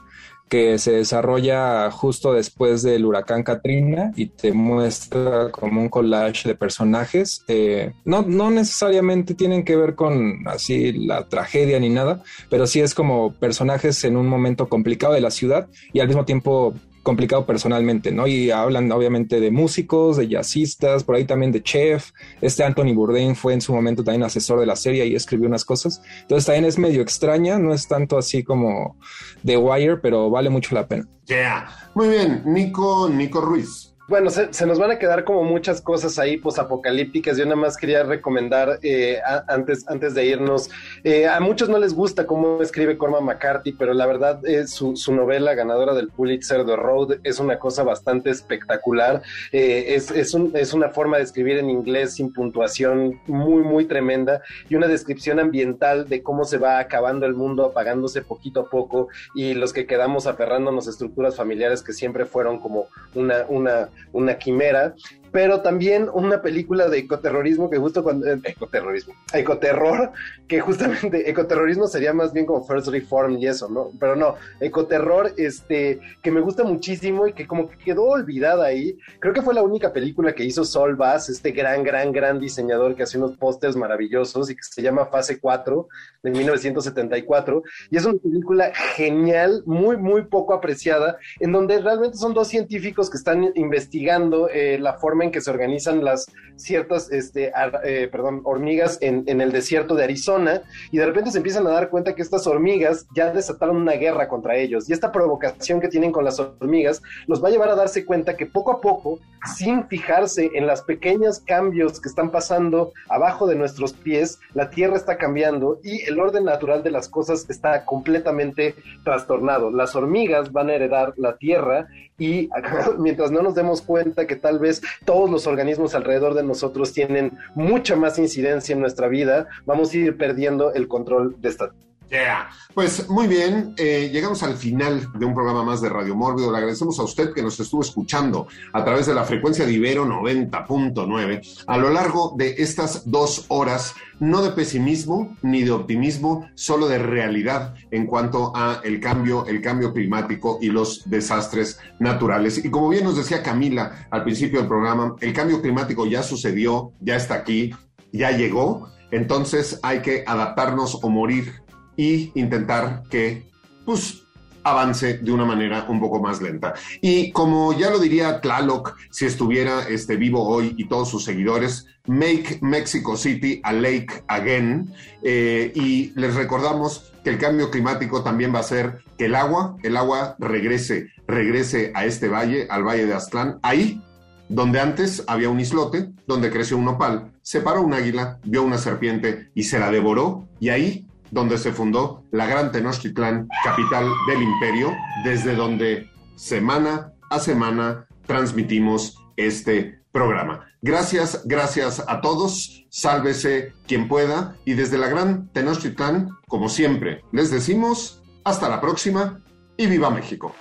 [0.48, 6.54] que se desarrolla justo después del huracán Katrina y te muestra como un collage de
[6.54, 7.42] personajes.
[7.48, 12.80] Eh, no, no necesariamente tienen que ver con así la tragedia ni nada, pero sí
[12.80, 16.74] es como personajes en un momento complicado de la ciudad y al mismo tiempo
[17.06, 18.26] complicado personalmente, ¿no?
[18.26, 22.10] Y hablan obviamente de músicos, de jazzistas, por ahí también de chef.
[22.40, 25.64] Este Anthony Bourdain fue en su momento también asesor de la serie y escribió unas
[25.64, 26.02] cosas.
[26.22, 28.96] Entonces también es medio extraña, no es tanto así como
[29.44, 31.06] The Wire, pero vale mucho la pena.
[31.26, 31.68] Yeah.
[31.94, 33.85] Muy bien, Nico, Nico Ruiz.
[34.08, 37.36] Bueno, se, nos van a quedar como muchas cosas ahí posapocalípticas.
[37.36, 40.70] Yo nada más quería recomendar eh, antes, antes de irnos.
[41.02, 44.94] Eh, a muchos no les gusta cómo escribe Cormac McCarthy, pero la verdad es su,
[45.12, 49.22] novela ganadora del Pulitzer, The Road, es una cosa bastante espectacular.
[49.50, 53.86] Eh, es, es, un, es una forma de escribir en inglés sin puntuación muy, muy
[53.86, 58.70] tremenda y una descripción ambiental de cómo se va acabando el mundo, apagándose poquito a
[58.70, 62.86] poco y los que quedamos aferrándonos a estructuras familiares que siempre fueron como
[63.16, 64.94] una, una una quimera
[65.36, 68.26] pero también una película de ecoterrorismo que justo cuando...
[68.26, 69.12] Eh, ecoterrorismo.
[69.34, 70.12] Ecoterror,
[70.48, 73.90] que justamente ecoterrorismo sería más bien como First Reform y eso, ¿no?
[74.00, 78.96] Pero no, ecoterror, este, que me gusta muchísimo y que como que quedó olvidada ahí.
[79.18, 82.94] Creo que fue la única película que hizo Sol Bass, este gran, gran, gran diseñador
[82.96, 85.86] que hace unos pósters maravillosos y que se llama Fase 4
[86.22, 87.62] de 1974.
[87.90, 93.10] Y es una película genial, muy, muy poco apreciada, en donde realmente son dos científicos
[93.10, 97.52] que están investigando eh, la forma en que se organizan las ciertas, este,
[97.84, 101.70] eh, perdón, hormigas en, en, el desierto de Arizona y de repente se empiezan a
[101.70, 105.88] dar cuenta que estas hormigas ya desataron una guerra contra ellos y esta provocación que
[105.88, 109.18] tienen con las hormigas los va a llevar a darse cuenta que poco a poco,
[109.56, 114.96] sin fijarse en los pequeños cambios que están pasando abajo de nuestros pies, la tierra
[114.96, 118.74] está cambiando y el orden natural de las cosas está completamente
[119.04, 119.70] trastornado.
[119.70, 122.48] Las hormigas van a heredar la tierra y
[122.98, 124.82] mientras no nos demos cuenta que tal vez
[125.16, 129.96] todos los organismos alrededor de nosotros tienen mucha más incidencia en nuestra vida, vamos a
[129.96, 131.72] ir perdiendo el control de esta
[132.10, 132.50] Yeah.
[132.72, 136.52] Pues muy bien, eh, llegamos al final de un programa más de Radio Mórbido.
[136.52, 140.06] Le agradecemos a usted que nos estuvo escuchando a través de la frecuencia de Ibero
[140.06, 146.86] 90.9 a lo largo de estas dos horas, no de pesimismo ni de optimismo, solo
[146.86, 152.64] de realidad en cuanto a el cambio, el cambio climático y los desastres naturales.
[152.64, 156.92] Y como bien nos decía Camila al principio del programa, el cambio climático ya sucedió,
[157.00, 157.74] ya está aquí,
[158.12, 158.90] ya llegó.
[159.10, 161.65] Entonces hay que adaptarnos o morir
[161.96, 163.48] y intentar que,
[163.84, 164.22] pues,
[164.66, 166.74] avance de una manera un poco más lenta.
[167.00, 171.86] Y como ya lo diría Tlaloc, si estuviera este, vivo hoy y todos sus seguidores,
[172.06, 174.92] Make Mexico City a Lake Again.
[175.22, 179.76] Eh, y les recordamos que el cambio climático también va a ser que el agua,
[179.82, 184.02] el agua regrese, regrese a este valle, al valle de Aztlán, ahí
[184.48, 188.78] donde antes había un islote, donde creció un nopal, se paró un águila, vio una
[188.78, 194.42] serpiente y se la devoró, y ahí donde se fundó la Gran Tenochtitlán, capital del
[194.42, 200.66] imperio, desde donde semana a semana transmitimos este programa.
[200.82, 207.50] Gracias, gracias a todos, sálvese quien pueda y desde la Gran Tenochtitlán, como siempre, les
[207.50, 209.40] decimos hasta la próxima
[209.76, 210.54] y viva México.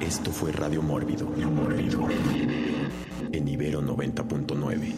[0.00, 2.08] Esto fue Radio Mórbido, Mórbido
[3.48, 4.94] Ibero 90.9.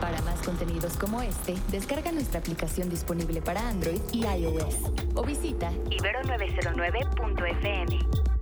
[0.00, 4.76] Para más contenidos como este, descarga nuestra aplicación disponible para Android y iOS
[5.14, 8.37] o visita ibero909.fm.